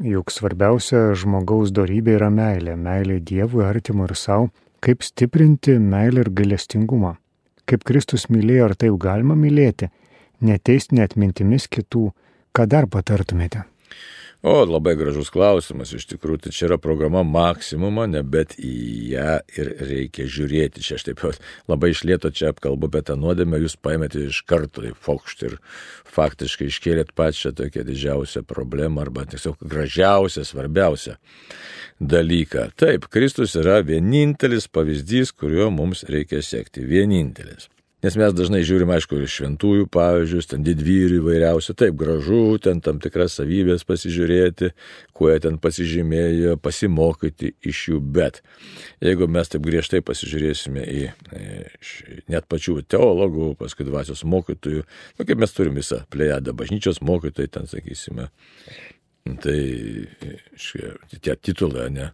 juk 0.00 0.30
svarbiausia 0.32 1.12
žmogaus 1.18 1.74
darybė 1.74 2.16
yra 2.20 2.30
meilė. 2.30 2.76
Meilė 2.76 3.20
Dievui, 3.20 3.64
artimui 3.66 4.08
ir 4.08 4.16
savo. 4.16 4.52
Kaip 4.82 5.04
stiprinti 5.06 5.78
meilę 5.78 6.24
ir 6.24 6.30
galestingumą? 6.30 7.16
kaip 7.72 7.84
Kristus 7.88 8.28
mylėjo, 8.32 8.68
ar 8.68 8.76
taip 8.78 8.98
galima 9.00 9.36
mylėti, 9.38 9.88
neteisti 10.44 10.98
net 10.98 11.16
mintimis 11.16 11.68
kitų, 11.72 12.10
ką 12.52 12.66
dar 12.68 12.88
patartumėte? 12.90 13.64
O, 14.42 14.64
labai 14.66 14.96
gražus 14.98 15.28
klausimas, 15.30 15.92
iš 15.94 16.08
tikrųjų, 16.10 16.40
tai 16.42 16.50
čia 16.50 16.64
yra 16.66 16.76
programa 16.82 17.20
maksimuma, 17.22 18.08
ne, 18.10 18.24
bet 18.26 18.56
į 18.58 18.72
ją 19.12 19.36
ir 19.54 19.68
reikia 19.86 20.24
žiūrėti. 20.26 20.82
Čia 20.82 20.96
aš 20.98 21.04
taip 21.06 21.22
labai 21.70 21.92
išlėto 21.92 22.32
čia 22.34 22.50
apkalbu, 22.50 22.90
bet 22.90 23.06
tą 23.06 23.14
nuodėmę 23.22 23.60
jūs 23.62 23.76
paėmėte 23.78 24.24
iš 24.26 24.40
karto 24.50 24.82
į 24.88 24.96
fokštį 24.98 25.46
ir 25.46 25.54
faktiškai 26.16 26.66
iškėlėt 26.72 27.12
pačią 27.14 27.52
tokią 27.60 27.84
didžiausią 27.86 28.42
problemą 28.50 29.04
arba 29.06 29.28
tiesiog 29.30 29.62
gražiausią, 29.62 30.42
svarbiausią 30.48 31.14
dalyką. 32.02 32.72
Taip, 32.82 33.06
Kristus 33.14 33.54
yra 33.62 33.78
vienintelis 33.86 34.66
pavyzdys, 34.66 35.30
kuriuo 35.38 35.70
mums 35.70 36.02
reikia 36.10 36.42
sekti. 36.42 36.82
Vienintelis. 36.82 37.70
Nes 38.02 38.16
mes 38.18 38.32
dažnai 38.34 38.64
žiūrim, 38.66 38.90
aišku, 38.90 39.20
ir 39.22 39.30
šventųjų 39.30 39.86
pavyzdžius, 39.94 40.48
ten 40.50 40.64
didvyrių 40.66 41.20
įvairiausių, 41.20 41.74
taip 41.78 41.94
gražu, 42.00 42.56
ten 42.62 42.80
tam 42.82 42.98
tikras 43.02 43.36
savybės 43.38 43.86
pasižiūrėti, 43.86 44.72
kuo 45.14 45.28
jie 45.30 45.38
ten 45.44 45.60
pasižymėjo, 45.62 46.56
pasimokyti 46.58 47.52
iš 47.70 47.84
jų, 47.92 48.00
bet 48.16 48.40
jeigu 49.04 49.28
mes 49.30 49.52
taip 49.52 49.62
griežtai 49.68 50.02
pasižiūrėsime 50.02 50.82
į 50.82 51.04
net 52.32 52.48
pačių 52.50 52.80
teologų, 52.90 53.52
paskui 53.60 53.86
dvasios 53.86 54.24
mokytojų, 54.26 54.82
nu, 54.82 55.28
kaip 55.28 55.38
mes 55.38 55.54
turim 55.54 55.78
visą 55.78 56.02
plejadą 56.10 56.56
bažnyčios 56.58 56.98
mokytojai, 57.06 57.54
ten 57.54 57.70
sakysime, 57.70 58.32
Tai 59.22 59.58
šie, 60.58 60.88
tie 61.22 61.34
titulai, 61.38 61.86
ne, 61.94 62.08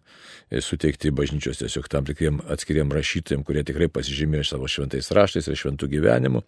suteikti 0.61 1.09
bažnyčios 1.15 1.57
tiesiog 1.57 1.87
tam 1.89 2.05
tikriem 2.05 2.37
atskiriem 2.53 2.91
rašytojim, 2.93 3.41
kurie 3.47 3.63
tikrai 3.65 3.87
pasižymėjo 3.89 4.45
savo 4.51 4.69
šventais 4.69 5.09
raštais 5.17 5.49
ir 5.49 5.57
šventų 5.57 5.89
gyvenimu. 5.95 6.43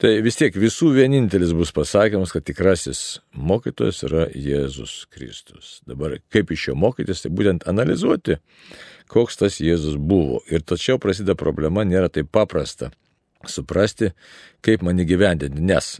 Tai 0.00 0.10
vis 0.24 0.36
tiek 0.36 0.56
visų 0.56 0.90
vienintelis 0.96 1.52
bus 1.56 1.74
pasakymas, 1.76 2.32
kad 2.32 2.44
tikrasis 2.44 3.22
mokytojas 3.32 4.02
yra 4.08 4.26
Jėzus 4.32 5.06
Kristus. 5.12 5.78
Dabar 5.88 6.18
kaip 6.32 6.52
iš 6.52 6.70
jo 6.70 6.74
mokytis, 6.76 7.24
tai 7.24 7.32
būtent 7.36 7.68
analizuoti, 7.68 8.36
koks 9.12 9.40
tas 9.40 9.60
Jėzus 9.60 9.96
buvo. 9.96 10.42
Ir 10.52 10.64
tačiau 10.64 11.00
prasideda 11.00 11.36
problema, 11.36 11.84
nėra 11.84 12.08
taip 12.12 12.28
paprasta 12.32 12.90
suprasti, 13.48 14.14
kaip 14.64 14.84
man 14.84 15.00
įgyvendinti, 15.00 15.64
nes 15.64 15.96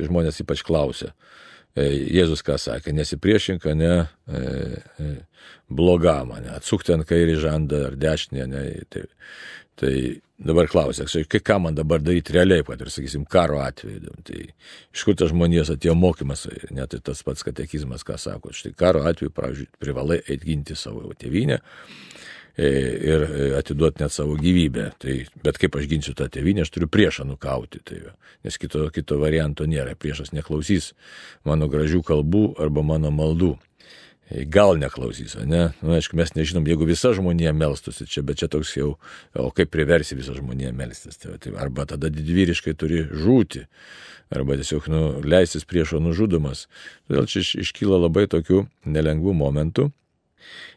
žmonės 0.00 0.40
ypač 0.44 0.64
klausia 0.64 1.12
Jėzus 1.74 2.44
ką 2.46 2.54
sakė, 2.60 2.92
nesipriešink, 2.94 3.64
ne 3.74 3.94
e, 4.30 4.42
e, 5.02 5.08
blogam, 5.66 6.30
ne, 6.38 6.52
atsukti 6.54 6.94
ant 6.94 7.06
kairį 7.08 7.34
žandą 7.42 7.80
ar 7.88 7.96
dešinę, 7.98 8.46
ne. 8.52 8.62
Tai, 8.94 9.02
tai 9.80 9.94
dabar 10.38 10.70
klausia, 10.70 11.08
kai 11.26 11.42
ką 11.42 11.58
man 11.64 11.74
dabar 11.74 12.02
daryti 12.02 12.36
realiai, 12.36 12.62
kad 12.66 12.84
ir, 12.84 12.92
sakysim, 12.94 13.26
karo 13.26 13.58
atveju. 13.64 14.14
Tai 14.22 14.38
iš 14.44 15.02
kur 15.02 15.18
tas 15.18 15.34
žmonijos 15.34 15.72
atėjo 15.74 15.96
mokymas, 15.98 16.46
net 16.70 16.94
ir 16.94 17.02
tas 17.02 17.26
pats 17.26 17.42
katekizmas, 17.46 18.06
ką 18.06 18.20
sako, 18.22 18.54
štai 18.54 18.70
karo 18.78 19.02
atveju, 19.10 19.34
pavyzdžiui, 19.34 19.72
privalai 19.82 20.22
atginti 20.30 20.78
savo 20.78 21.10
tėvynę 21.18 21.58
E, 21.58 22.33
ir 22.58 23.26
e, 23.26 23.50
atiduoti 23.58 24.02
net 24.02 24.12
savo 24.14 24.36
gyvybę. 24.38 24.90
Tai, 25.02 25.18
bet 25.44 25.58
kaip 25.58 25.76
aš 25.78 25.88
ginsiu 25.90 26.14
tą 26.18 26.28
tėvynę, 26.30 26.64
aš 26.64 26.72
turiu 26.74 26.88
priešą 26.90 27.26
nukauti. 27.26 27.82
Tai, 27.84 28.00
nes 28.46 28.58
kito, 28.60 28.86
kito 28.94 29.18
varianto 29.22 29.66
nėra. 29.66 29.96
Priešas 29.98 30.34
neklausys 30.36 30.92
mano 31.46 31.68
gražių 31.70 32.04
kalbų 32.06 32.46
arba 32.62 32.84
mano 32.86 33.10
maldų. 33.14 33.54
E, 34.30 34.44
gal 34.46 34.78
neklausys, 34.80 35.34
ne? 35.42 35.48
Na, 35.50 35.64
nu, 35.82 35.96
aišku, 35.98 36.16
mes 36.16 36.32
nežinom, 36.36 36.64
jeigu 36.70 36.86
visa 36.88 37.10
žmonija 37.16 37.52
melstusi 37.56 38.06
čia, 38.08 38.22
bet 38.24 38.40
čia 38.40 38.48
toks 38.52 38.76
jau, 38.78 38.94
o 39.36 39.50
kaip 39.54 39.72
priversi 39.74 40.16
visą 40.16 40.36
žmoniją 40.38 40.72
melstis. 40.76 41.18
Tai, 41.20 41.34
tai 41.42 41.56
arba 41.60 41.88
tada 41.90 42.12
didvyriškai 42.12 42.76
turi 42.78 43.02
žūti, 43.10 43.66
arba 44.34 44.56
tiesiog 44.60 44.88
nu, 44.94 45.02
leisis 45.26 45.66
priešo 45.68 46.00
nužudomas. 46.00 46.68
Todėl 47.10 47.28
čia 47.28 47.44
iškyla 47.66 48.00
labai 48.06 48.24
tokių 48.30 48.64
nelengvų 48.86 49.36
momentų 49.42 49.90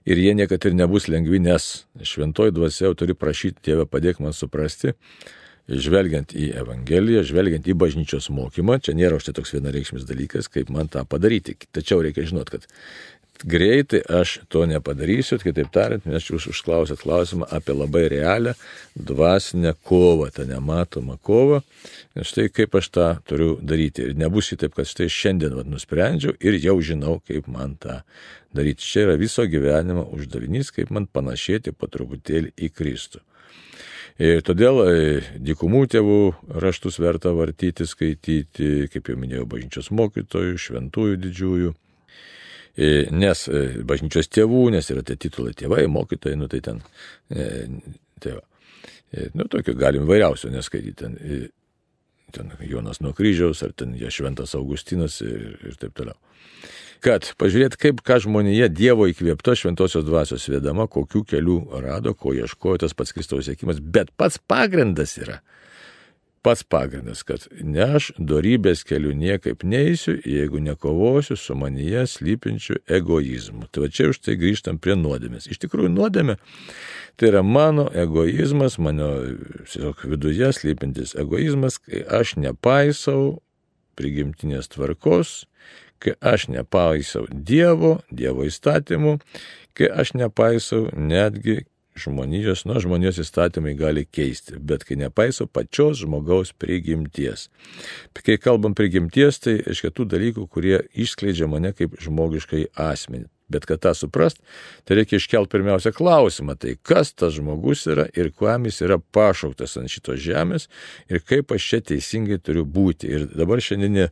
ir 0.08 0.22
jie 0.22 0.36
niekada 0.38 0.70
ir 0.70 0.78
nebus 0.78 1.08
lengvi, 1.12 1.42
nes 1.44 1.88
šventoji 2.02 2.56
dvasia 2.56 2.88
jau 2.88 2.96
turi 2.98 3.18
prašyti 3.18 3.70
Dievę 3.70 3.88
padėk 3.90 4.22
man 4.24 4.36
suprasti, 4.36 4.94
žvelgiant 5.68 6.32
į 6.32 6.54
Evangeliją, 6.62 7.26
žvelgiant 7.28 7.68
į 7.68 7.76
bažnyčios 7.76 8.30
mokymą, 8.32 8.80
čia 8.80 8.96
nėra 8.96 9.20
už 9.20 9.28
tai 9.28 9.36
toks 9.36 9.52
vienareikšmis 9.58 10.08
dalykas, 10.08 10.48
kaip 10.52 10.72
man 10.72 10.88
tą 10.92 11.04
padaryti. 11.04 11.58
Tačiau 11.76 12.00
reikia 12.06 12.24
žinot, 12.30 12.52
kad 12.54 12.68
greitai 13.44 14.02
aš 14.10 14.40
to 14.50 14.66
nepadarysiu, 14.70 15.38
kitaip 15.42 15.70
tariant, 15.74 16.06
nes 16.10 16.26
jūs 16.30 16.48
užklausėt 16.52 17.04
klausimą 17.04 17.48
apie 17.54 17.76
labai 17.76 18.08
realią 18.12 18.54
dvasinę 18.96 19.74
kovą, 19.88 20.30
tą 20.34 20.48
nematomą 20.50 21.18
kovą. 21.22 21.62
Ir 22.18 22.28
štai 22.28 22.48
kaip 22.54 22.76
aš 22.80 22.90
tą 22.96 23.08
turiu 23.30 23.56
daryti. 23.62 24.10
Ir 24.10 24.18
nebus 24.18 24.50
šitaip, 24.52 24.76
kad 24.78 24.90
štai 24.90 25.10
šiandien 25.12 25.56
vat, 25.58 25.70
nusprendžiau 25.70 26.36
ir 26.40 26.60
jau 26.64 26.78
žinau, 26.82 27.20
kaip 27.28 27.50
man 27.52 27.78
tą 27.82 28.02
daryti. 28.56 28.86
Čia 28.86 29.08
yra 29.08 29.18
viso 29.22 29.46
gyvenimo 29.46 30.08
uždavinys, 30.18 30.74
kaip 30.76 30.94
man 30.94 31.10
panašėti 31.12 31.76
po 31.78 31.90
truputėlį 31.92 32.56
į 32.58 32.72
Kristų. 32.74 33.24
Ir 34.18 34.40
todėl 34.42 34.80
e, 34.82 34.94
dykumų 35.46 35.84
tėvų 35.94 36.22
raštus 36.58 36.96
verta 36.98 37.36
vartyti, 37.38 37.86
skaityti, 37.86 38.88
kaip 38.90 39.12
jau 39.12 39.18
minėjau, 39.20 39.44
bažnyčios 39.46 39.92
mokytojų, 39.94 40.56
šventųjų 40.58 41.20
didžiųjų 41.22 41.76
nes 42.78 43.48
e, 43.50 43.64
bažnyčios 43.88 44.30
tėvų, 44.30 44.68
nes 44.76 44.92
yra 44.94 45.04
tie 45.06 45.18
titulai 45.18 45.56
tėvai, 45.58 45.88
mokytojai, 45.90 46.38
nu 46.38 46.50
tai 46.52 46.62
ten, 46.66 46.82
e, 47.34 47.48
tai 48.22 48.38
va. 48.38 48.44
Nu, 49.38 49.46
tokio 49.48 49.72
galim 49.80 50.04
vairiausio 50.04 50.50
neskaityti. 50.52 50.98
Ten, 51.00 51.14
ten 52.36 52.50
Jonas 52.68 53.00
nuo 53.00 53.14
kryžiaus, 53.16 53.62
ar 53.64 53.72
ten 53.72 53.94
jie 53.96 54.10
šventas 54.12 54.52
Augustinas 54.58 55.22
ir, 55.24 55.54
ir 55.64 55.78
taip 55.80 55.96
toliau. 55.96 56.18
Kad 57.06 57.30
pažiūrėt, 57.40 57.78
kaip 57.80 58.02
ką 58.06 58.18
žmonėje 58.26 58.68
Dievo 58.74 59.08
įkvėpto 59.08 59.56
šventosios 59.56 60.04
dvasios 60.06 60.50
vedama, 60.52 60.90
kokių 60.92 61.24
kelių 61.30 61.58
rado, 61.86 62.14
ko 62.18 62.34
ieškojo 62.36 62.82
tas 62.84 62.98
pats 62.98 63.16
Kristaus 63.16 63.48
sėkimas, 63.48 63.80
bet 63.80 64.12
pats 64.20 64.42
pagrindas 64.44 65.16
yra 65.22 65.40
pats 66.48 66.64
pagrindas, 66.64 67.26
kad 67.28 67.44
ne 67.60 67.84
aš 67.98 68.14
darybės 68.16 68.86
keliu 68.88 69.12
niekaip 69.12 69.66
neįsiu, 69.68 70.14
jeigu 70.24 70.62
nekovosiu 70.64 71.36
su 71.36 71.56
manyje 71.60 72.06
slypinčiu 72.08 72.78
egoizmu. 72.88 73.68
Tai 73.68 73.84
va 73.84 73.90
čia 73.92 74.08
už 74.14 74.22
tai 74.24 74.38
grįžtam 74.40 74.80
prie 74.80 74.96
nuodėmės. 74.96 75.50
Iš 75.52 75.60
tikrųjų, 75.66 75.92
nuodėmė 75.92 76.38
tai 77.20 77.34
yra 77.34 77.44
mano 77.44 77.90
egoizmas, 77.92 78.78
mano 78.80 79.10
tiesiog 79.66 80.06
viduje 80.08 80.54
slypintis 80.56 81.18
egoizmas, 81.20 81.82
kai 81.84 82.06
aš 82.22 82.38
nepaisau 82.40 83.42
prigimtinės 84.00 84.72
tvarkos, 84.72 85.50
kai 86.00 86.16
aš 86.22 86.48
nepaisau 86.54 87.26
Dievo, 87.28 87.98
Dievo 88.08 88.48
įstatymų, 88.48 89.18
kai 89.76 89.92
aš 89.92 90.16
nepaisau 90.16 90.86
netgi 90.96 91.66
žmonijos, 92.02 92.66
nuo 92.70 92.82
žmonijos 92.84 93.22
įstatymai 93.24 93.76
gali 93.80 94.06
keisti, 94.06 94.58
bet 94.60 94.86
kai 94.88 95.00
nepaiso 95.00 95.48
pačios 95.48 96.02
žmogaus 96.04 96.54
prigimties. 96.58 97.48
Kai 98.18 98.38
kalbam 98.42 98.76
prigimties, 98.78 99.42
tai 99.44 99.58
iš 99.64 99.86
kitų 99.88 100.08
dalykų, 100.14 100.46
kurie 100.52 100.82
išskleidžia 100.94 101.50
mane 101.52 101.74
kaip 101.78 101.98
žmogiškai 102.04 102.70
asmenį. 102.74 103.28
Bet 103.48 103.64
kad 103.64 103.80
tą 103.80 103.94
suprast, 103.96 104.42
tai 104.84 104.98
reikia 105.00 105.22
iškelti 105.22 105.54
pirmiausia 105.54 105.94
klausimą, 105.96 106.58
tai 106.60 106.74
kas 106.84 107.14
tas 107.16 107.32
žmogus 107.38 107.86
yra 107.88 108.10
ir 108.12 108.34
kuo 108.36 108.52
jis 108.66 108.82
yra 108.84 108.98
pašauktas 109.00 109.78
ant 109.80 109.92
šitos 109.92 110.20
žemės 110.20 110.68
ir 111.08 111.24
kaip 111.24 111.56
aš 111.56 111.70
čia 111.70 111.80
teisingai 111.94 112.42
turiu 112.44 112.66
būti. 112.68 113.08
Ir 113.08 113.30
dabar 113.32 113.64
šiandieninė 113.64 114.10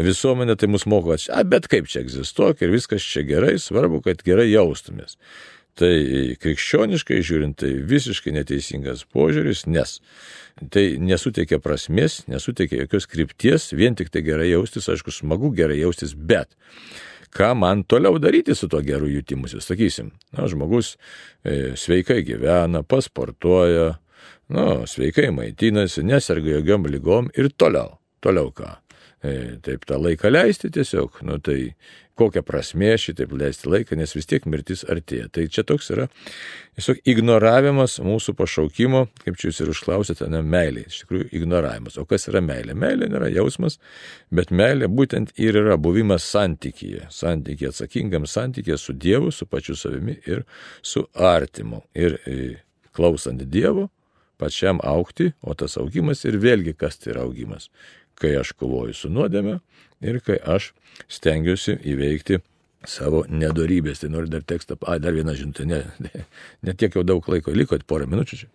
visuomenė 0.00 0.56
tai 0.56 0.70
mus 0.72 0.88
moko, 0.88 1.12
a, 1.12 1.44
bet 1.44 1.68
kaip 1.68 1.92
čia 1.92 2.00
egzistuok 2.06 2.64
ir 2.64 2.72
viskas 2.72 3.04
čia 3.04 3.26
gerai, 3.28 3.58
svarbu, 3.60 4.00
kad 4.06 4.24
gerai 4.24 4.48
jaustumės. 4.48 5.18
Tai 5.80 5.92
krikščioniškai 6.42 7.22
žiūrint, 7.24 7.56
tai 7.62 7.70
visiškai 7.88 8.34
neteisingas 8.36 9.06
požiūris, 9.08 9.64
nes 9.70 9.94
tai 10.74 10.84
nesuteikia 11.00 11.60
prasmės, 11.62 12.18
nesuteikia 12.28 12.82
jokios 12.82 13.08
krypties, 13.08 13.70
vien 13.72 13.96
tik 13.96 14.10
tai 14.12 14.20
gerai 14.26 14.50
jaustis, 14.50 14.90
aišku, 14.92 15.14
smagu 15.14 15.54
gerai 15.56 15.78
jaustis, 15.80 16.12
bet 16.12 16.52
ką 17.32 17.54
man 17.56 17.86
toliau 17.88 18.18
daryti 18.20 18.56
su 18.58 18.68
tuo 18.68 18.82
geru 18.84 19.08
jutimusi, 19.08 19.62
sakysim, 19.64 20.10
na, 20.36 20.48
žmogus 20.50 20.96
e, 21.44 21.72
sveikai 21.78 22.20
gyvena, 22.26 22.82
pasportuoja, 22.84 23.94
na, 24.52 24.66
sveikai 24.90 25.30
maitinasi, 25.32 26.04
neserga 26.04 26.58
jokiom 26.58 26.90
lygom 26.90 27.32
ir 27.38 27.52
toliau, 27.56 27.96
toliau 28.20 28.52
ką. 28.52 28.74
E, 29.20 29.58
taip 29.60 29.84
tą 29.84 29.98
laiką 30.00 30.30
leisti 30.32 30.70
tiesiog, 30.72 31.18
nu 31.28 31.34
tai 31.44 31.74
kokia 32.16 32.40
prasmė 32.44 32.94
šitaip 33.00 33.34
leisti 33.36 33.68
laiką, 33.68 33.96
nes 34.00 34.14
vis 34.16 34.28
tiek 34.28 34.46
mirtis 34.48 34.80
artėja. 34.88 35.26
Tai 35.32 35.44
čia 35.52 35.64
toks 35.68 35.90
yra 35.92 36.06
tiesiog 36.78 37.02
ignoravimas 37.12 37.98
mūsų 38.04 38.32
pašaukimo, 38.38 39.02
kaip 39.24 39.36
čia 39.40 39.50
jūs 39.50 39.60
ir 39.60 39.74
užklausėte, 39.74 40.28
ne 40.32 40.40
meilė. 40.40 40.86
Iš 40.88 41.02
tikrųjų, 41.02 41.28
ignoravimas. 41.36 42.00
O 42.00 42.06
kas 42.08 42.28
yra 42.32 42.40
meilė? 42.44 42.76
Meilė 42.80 43.10
nėra 43.12 43.28
jausmas, 43.32 43.76
bet 44.32 44.52
meilė 44.56 44.88
būtent 44.88 45.36
ir 45.36 45.60
yra 45.66 45.76
buvimas 45.76 46.24
santykyje. 46.32 47.10
Santykyje 47.12 47.74
atsakingam 47.74 48.24
santykyje 48.24 48.80
su 48.80 48.96
Dievu, 48.96 49.32
su 49.36 49.48
pačiu 49.48 49.76
savimi 49.76 50.16
ir 50.24 50.46
su 50.80 51.04
artimu. 51.12 51.84
Ir 51.92 52.20
e, 52.24 52.42
klausant 52.96 53.44
Dievo, 53.52 53.90
pačiam 54.40 54.80
aukti, 54.80 55.34
o 55.44 55.52
tas 55.52 55.76
augimas 55.76 56.24
ir 56.24 56.40
vėlgi 56.40 56.72
kas 56.80 56.96
tai 56.96 57.12
yra 57.12 57.28
augimas 57.28 57.68
kai 58.20 58.36
aš 58.40 58.54
kovoju 58.58 58.94
su 58.96 59.10
nuodėme 59.12 59.58
ir 60.04 60.20
kai 60.24 60.38
aš 60.38 60.70
stengiuosi 61.10 61.78
įveikti 61.92 62.40
savo 62.88 63.24
nedorybės. 63.28 64.02
Tai 64.02 64.10
noriu 64.14 64.32
dar 64.32 64.44
tekstą, 64.46 64.78
a, 64.86 64.98
dar 65.02 65.16
vieną 65.16 65.36
žinutę, 65.36 65.66
ne, 65.68 65.84
ne, 66.00 66.26
ne 66.64 66.74
tiek 66.74 66.96
jau 66.96 67.04
daug 67.06 67.26
laiko 67.28 67.54
liko, 67.56 67.78
porą 67.86 68.08
minučių 68.10 68.42
čia. 68.44 68.50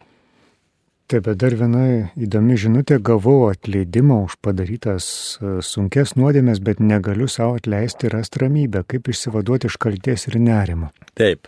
Taip, 1.05 1.27
bet 1.27 1.37
dar 1.37 1.53
viena 1.53 1.83
įdomi 2.17 2.55
žinutė, 2.57 2.97
gavau 2.97 3.51
atleidimą 3.51 4.23
už 4.25 4.39
padarytas 4.41 5.07
e, 5.37 5.51
sunkes 5.61 6.15
nuodėmės, 6.17 6.63
bet 6.65 6.81
negaliu 6.81 7.27
savo 7.29 7.59
atleisti 7.59 8.07
ir 8.07 8.15
rasti 8.17 8.41
ramybę, 8.41 8.81
kaip 8.89 9.11
išsivaduoti 9.13 9.69
iš 9.69 9.77
kalties 9.85 10.25
ir 10.31 10.39
nerimo. 10.41 10.89
Taip, 11.13 11.45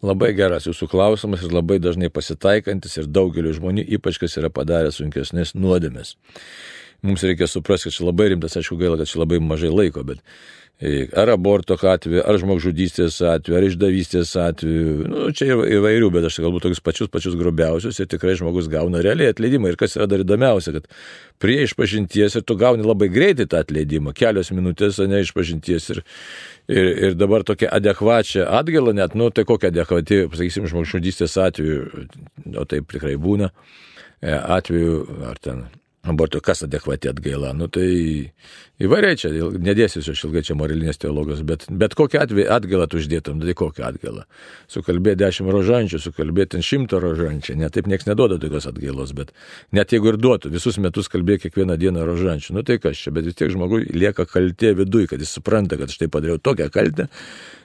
Labai 0.00 0.30
geras 0.36 0.64
jūsų 0.68 0.88
klausimas 0.88 1.42
ir 1.44 1.52
labai 1.52 1.78
dažnai 1.82 2.08
pasitaikantis 2.12 2.98
ir 3.00 3.08
daugeliu 3.10 3.52
žmonių, 3.56 3.84
ypač 3.98 4.20
kas 4.22 4.38
yra 4.40 4.50
padarę 4.52 4.92
sunkesnės 4.94 5.54
nuodėmės. 5.58 6.14
Mums 7.02 7.22
reikia 7.22 7.46
suprasti, 7.46 7.88
kad 7.88 7.94
čia 7.94 8.06
labai 8.08 8.32
rimtas, 8.32 8.56
aišku, 8.58 8.76
gaila, 8.78 8.96
kad 8.98 9.06
čia 9.06 9.20
labai 9.20 9.38
mažai 9.38 9.68
laiko, 9.70 10.02
bet 10.02 10.18
e, 10.82 11.04
ar 11.14 11.30
aborto 11.30 11.76
atveju, 11.78 12.24
ar 12.26 12.38
žmogžudystės 12.42 13.20
atveju, 13.22 13.54
ar 13.54 13.66
išdavystės 13.68 14.32
atveju, 14.42 15.06
nu, 15.06 15.28
čia 15.30 15.54
įvairių, 15.78 16.08
bet 16.16 16.26
aš 16.26 16.40
galbūt 16.42 16.66
tokius 16.66 16.82
pačius 16.82 17.12
pačius 17.14 17.38
grubiausius 17.38 18.02
ir 18.02 18.10
tikrai 18.10 18.34
žmogus 18.40 18.66
gauna 18.72 19.04
realiai 19.06 19.30
atleidimą. 19.30 19.70
Ir 19.70 19.78
kas 19.78 19.94
yra 19.94 20.10
dar 20.10 20.26
įdomiausia, 20.26 20.74
kad 20.74 20.90
prie 21.38 21.60
išpažinties 21.68 22.40
ir 22.40 22.46
tu 22.50 22.58
gauni 22.58 22.82
labai 22.82 23.12
greitai 23.14 23.46
tą 23.46 23.62
atleidimą, 23.62 24.10
kelios 24.18 24.50
minutės, 24.50 24.98
o 24.98 25.06
ne 25.06 25.22
išpažinties 25.22 25.90
ir, 25.94 26.04
ir, 26.66 26.94
ir 27.06 27.18
dabar 27.18 27.46
tokia 27.46 27.70
adekvačia 27.78 28.50
atgaila 28.58 28.98
net, 29.04 29.14
nu 29.14 29.30
tai 29.30 29.46
kokia 29.46 29.70
adekvati, 29.70 30.24
pasakysim, 30.34 30.66
žmogžudystės 30.66 31.38
atveju, 31.46 32.08
o 32.58 32.66
taip 32.66 32.90
tikrai 32.90 33.14
būna, 33.22 33.54
e, 34.18 34.34
atveju 34.34 35.04
ar 35.30 35.38
ten 35.38 35.68
abortų, 36.12 36.40
kas 36.44 36.64
adekvati 36.66 37.10
atgaila. 37.10 37.50
Nu 37.56 37.68
tai 37.72 37.88
įvairiai 38.82 39.18
čia, 39.18 39.30
nedėsiu 39.64 40.02
aš 40.02 40.22
ilgai 40.28 40.42
čia 40.46 40.56
moralinės 40.58 41.00
teologijos, 41.02 41.42
bet, 41.46 41.66
bet 41.68 41.96
kokią 41.98 42.22
atveju 42.26 42.48
atgailą 42.54 42.86
tu 42.90 43.00
uždėtum, 43.00 43.40
tai 43.42 43.54
kokią 43.58 43.86
atgailą. 43.88 44.24
Sukalbėti 44.70 45.22
dešimt 45.24 45.52
rožančių, 45.54 46.00
sukalbėti 46.04 46.62
šimtą 46.64 47.00
rožančių, 47.02 47.58
net 47.62 47.76
taip 47.76 47.90
niekas 47.90 48.08
neduoda 48.10 48.38
tokios 48.42 48.68
atgailos, 48.70 49.14
bet 49.18 49.34
net 49.76 49.92
jeigu 49.94 50.12
ir 50.12 50.20
duotų, 50.20 50.52
visus 50.54 50.80
metus 50.82 51.10
kalbėti 51.12 51.48
kiekvieną 51.48 51.78
dieną 51.80 52.06
rožančių, 52.08 52.58
nu 52.58 52.64
tai 52.66 52.78
kas 52.82 53.00
čia, 53.02 53.14
bet 53.14 53.28
vis 53.28 53.38
tiek 53.38 53.52
žmogui 53.54 53.84
lieka 53.92 54.28
kaltė 54.28 54.74
viduje, 54.78 55.10
kad 55.12 55.22
jis 55.22 55.36
supranta, 55.40 55.80
kad 55.80 55.92
štai 55.92 56.10
padariau 56.12 56.40
tokią 56.42 56.70
kaltę. 56.72 57.08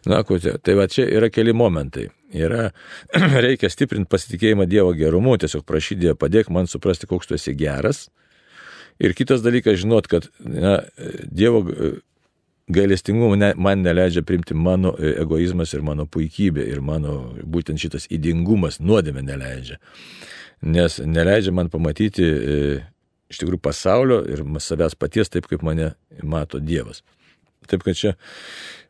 Na, 0.05 0.19
kokia. 0.27 0.57
Tai 0.59 0.75
va 0.75 0.89
čia 0.91 1.05
yra 1.07 1.29
keli 1.31 1.53
momentai 1.55 2.09
yra, 2.33 2.71
reikia 3.45 3.69
stiprinti 3.71 4.09
pasitikėjimą 4.11 4.67
Dievo 4.69 4.91
gerumu, 4.97 5.37
tiesiog 5.39 5.65
prašyti 5.67 6.01
Dievo 6.07 6.17
padėk 6.19 6.51
man 6.53 6.67
suprasti, 6.69 7.07
koks 7.09 7.29
tu 7.29 7.37
esi 7.37 7.55
geras, 7.57 8.07
Ir 9.01 9.15
kitas 9.17 9.41
dalykas, 9.45 9.79
žinot, 9.81 10.07
kad 10.11 10.27
na, 10.39 10.81
Dievo 11.25 11.63
gailestingumo 12.67 13.35
ne, 13.35 13.53
man 13.57 13.83
neleidžia 13.83 14.23
primti 14.23 14.53
mano 14.53 14.93
egoizmas 14.99 15.73
ir 15.73 15.83
mano 15.83 16.05
puikybė 16.07 16.65
ir 16.71 16.81
mano 16.81 17.33
būtent 17.43 17.81
šitas 17.81 18.07
įdingumas 18.13 18.79
nuodėmė 18.79 19.23
neleidžia. 19.27 19.79
Nes 20.63 20.99
neleidžia 21.03 21.51
man 21.51 21.69
pamatyti 21.73 22.23
e, 22.23 22.59
iš 23.31 23.41
tikrųjų 23.41 23.59
pasaulio 23.63 24.21
ir 24.29 24.45
savęs 24.63 24.95
paties 24.95 25.33
taip, 25.33 25.49
kaip 25.51 25.65
mane 25.65 25.91
mato 26.23 26.61
Dievas. 26.63 27.03
Taip 27.67 27.83
kad 27.83 27.99
čia 27.99 28.13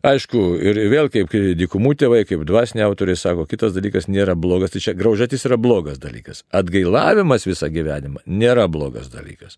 Aišku, 0.03 0.39
ir 0.59 0.75
vėl 0.91 1.07
kaip 1.07 1.31
dykumų 1.31 1.93
tėvai, 1.95 2.25
kaip 2.27 2.41
dvasiniai 2.43 2.83
autoriai 2.89 3.15
sako, 3.15 3.45
kitas 3.47 3.71
dalykas 3.71 4.09
nėra 4.11 4.33
blogas, 4.35 4.73
tai 4.73 4.81
čia 4.83 4.91
graužatis 4.99 5.47
yra 5.47 5.55
blogas 5.55 6.01
dalykas. 6.03 6.41
Atgailavimas 6.51 7.47
visą 7.47 7.69
gyvenimą 7.71 8.19
nėra 8.27 8.65
blogas 8.67 9.07
dalykas. 9.13 9.55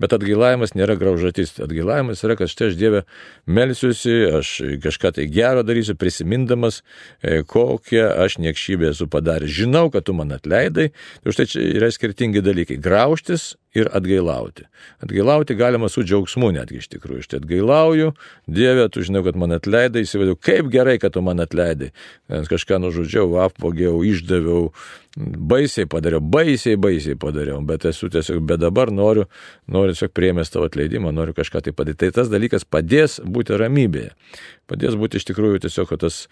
Bet 0.00 0.16
atgailavimas 0.16 0.72
nėra 0.72 0.96
graužatis. 0.96 1.52
Atgailavimas 1.60 2.24
yra, 2.24 2.38
kad 2.40 2.48
štai 2.48 2.70
aš 2.70 2.78
Dievę 2.80 3.04
melsiuosi, 3.44 4.16
aš 4.40 4.54
kažką 4.80 5.12
tai 5.18 5.28
gero 5.28 5.60
darysiu, 5.60 5.98
prisimindamas, 6.00 6.80
e, 7.20 7.42
kokią 7.44 8.08
aš 8.24 8.40
niekšybę 8.40 8.94
esu 8.94 9.10
padaręs. 9.12 9.52
Žinau, 9.60 9.90
kad 9.92 10.08
tu 10.08 10.16
man 10.16 10.32
atleidai. 10.32 10.88
Tai 11.20 11.36
štai 11.36 11.50
čia 11.52 11.68
yra 11.68 11.92
skirtingi 11.92 12.40
dalykai. 12.40 12.80
Graužtis 12.80 13.58
ir 13.76 13.88
atgailauti. 13.92 14.64
Atgailauti 15.04 15.54
galima 15.56 15.88
su 15.88 16.04
džiaugsmu 16.04 16.50
netgi 16.56 16.80
iš 16.80 16.90
tikrųjų. 16.92 17.24
Štai 17.24 17.40
atgailauju, 17.40 18.12
Dieve, 18.48 18.88
tu 18.92 19.04
žinau, 19.04 19.24
kad 19.24 19.36
man 19.36 19.56
atleidai 19.56 19.81
atleidai, 19.82 20.04
įsivaizduoju, 20.06 20.38
kaip 20.42 20.68
gerai, 20.72 20.98
kad 21.02 21.12
tu 21.14 21.22
man 21.24 21.40
atleidai. 21.42 21.90
Kažką 22.28 22.78
nužudžiau, 22.82 23.26
apvogiau, 23.42 24.02
išdaviau, 24.06 24.70
baisiai 25.16 25.86
padariau, 25.90 26.20
baisiai, 26.20 26.76
baisiai 26.80 27.16
padariau, 27.20 27.60
bet 27.66 27.84
esu 27.90 28.08
tiesiog, 28.12 28.40
bet 28.46 28.62
dabar 28.62 28.92
noriu, 28.94 29.26
noriu 29.66 29.92
tiesiog 29.92 30.12
priemęs 30.14 30.52
tavo 30.52 30.68
atleidimą, 30.70 31.12
noriu 31.12 31.34
kažką 31.36 31.64
tai 31.66 31.74
padaryti. 31.76 32.06
Tai 32.06 32.12
tas 32.20 32.30
dalykas 32.32 32.64
padės 32.64 33.18
būti 33.24 33.58
ramybėje. 33.60 34.12
Padės 34.70 34.96
būti 34.96 35.20
iš 35.20 35.28
tikrųjų 35.28 35.64
tiesiog 35.66 35.96
tas, 36.00 36.26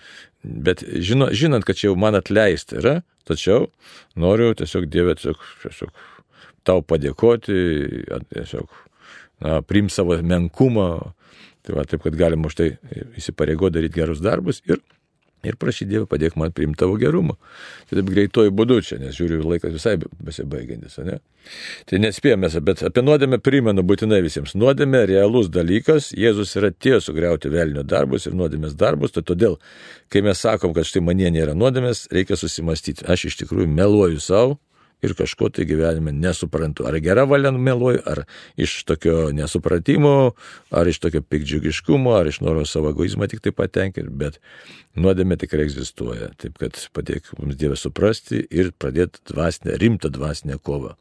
bet 0.44 0.84
žino, 0.84 1.30
žinant, 1.32 1.66
kad 1.66 1.76
čia 1.76 1.90
jau 1.90 1.98
man 1.98 2.16
atleisti 2.18 2.78
yra, 2.80 3.00
tačiau 3.28 3.68
noriu 4.16 4.54
tiesiog 4.56 4.88
Dievė 4.90 5.18
tiesiog, 5.18 5.42
tiesiog 5.66 6.06
tau 6.64 6.80
padėkoti, 6.84 7.58
tiesiog 8.32 8.68
na, 9.40 9.60
priim 9.64 9.88
savo 9.92 10.16
menkumą, 10.22 11.12
Tai 11.66 11.76
va, 11.76 11.84
taip, 11.84 12.02
kad 12.06 12.16
galima 12.16 12.48
už 12.48 12.56
tai 12.56 12.70
įsipareigo 13.20 13.68
daryti 13.72 14.00
gerus 14.00 14.22
darbus 14.24 14.62
ir, 14.68 14.80
ir 15.44 15.56
prašyti 15.60 15.90
Dievą 15.90 16.06
padėk 16.08 16.38
man 16.40 16.54
priimti 16.56 16.80
tavo 16.80 16.96
gerumą. 17.00 17.36
Tai 17.88 17.98
taip 17.98 18.08
greitoji 18.08 18.52
būdu 18.56 18.78
čia, 18.86 18.96
nes 19.02 19.16
žiūriu, 19.16 19.42
laikas 19.44 19.74
visai 19.76 19.96
besibaigiantis, 20.00 20.96
ne? 21.04 21.18
Tai 21.88 22.00
nespėjome, 22.00 22.48
bet 22.64 22.84
apie 22.88 23.04
nuodėmę 23.04 23.40
primenu 23.44 23.84
būtinai 23.84 24.22
visiems. 24.24 24.56
Nuodėmė 24.56 25.02
realus 25.10 25.50
dalykas, 25.52 26.10
Jėzus 26.16 26.56
yra 26.60 26.72
tie 26.72 26.96
sugriauti 27.04 27.52
velnio 27.52 27.84
darbus 27.84 28.28
ir 28.28 28.36
nuodėmės 28.40 28.76
darbus, 28.80 29.12
tai 29.16 29.24
todėl, 29.26 29.58
kai 30.12 30.24
mes 30.24 30.40
sakom, 30.40 30.72
kad 30.76 30.88
štai 30.88 31.04
manie 31.04 31.28
nėra 31.32 31.56
nuodėmės, 31.56 32.06
reikia 32.12 32.40
susimastyti. 32.40 33.08
Aš 33.08 33.30
iš 33.32 33.40
tikrųjų 33.42 33.68
meluoju 33.72 34.20
savo, 34.24 34.60
ir 35.02 35.14
kažko 35.18 35.50
tai 35.54 35.66
gyvenime 35.68 36.12
nesuprantu. 36.12 36.86
Ar 36.88 36.98
gera 37.02 37.24
valia 37.28 37.52
meluoju, 37.52 38.02
ar 38.06 38.24
iš 38.60 38.80
tokio 38.88 39.30
nesupratimo, 39.36 40.32
ar 40.70 40.88
iš 40.88 41.00
tokio 41.02 41.22
pikdžiugiškumo, 41.22 42.14
ar 42.16 42.30
iš 42.30 42.40
noro 42.44 42.64
savo 42.68 42.92
egoizmą 42.94 43.28
tik 43.30 43.44
tai 43.44 43.54
patenkinti, 43.56 44.10
bet 44.10 44.40
nuodėmė 45.00 45.38
tikrai 45.40 45.66
egzistuoja. 45.68 46.32
Taip 46.40 46.58
kad 46.60 46.78
padėk 46.96 47.32
mums 47.38 47.58
Dievą 47.60 47.78
suprasti 47.78 48.42
ir 48.50 48.74
pradėti 48.76 49.22
dvasinę, 49.32 49.78
rimtą 49.80 50.12
dvasinę 50.12 50.60
kovą. 50.62 50.96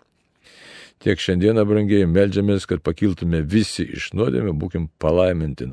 Tiek 0.99 1.21
šiandieną, 1.23 1.63
brangiai, 1.63 2.07
melžiamės, 2.11 2.65
kad 2.67 2.81
pakiltume 2.83 3.39
visi 3.47 3.85
iš 3.95 4.09
nuodėmė, 4.19 4.51
būkim 4.59 4.89
palaiminti 4.99 5.63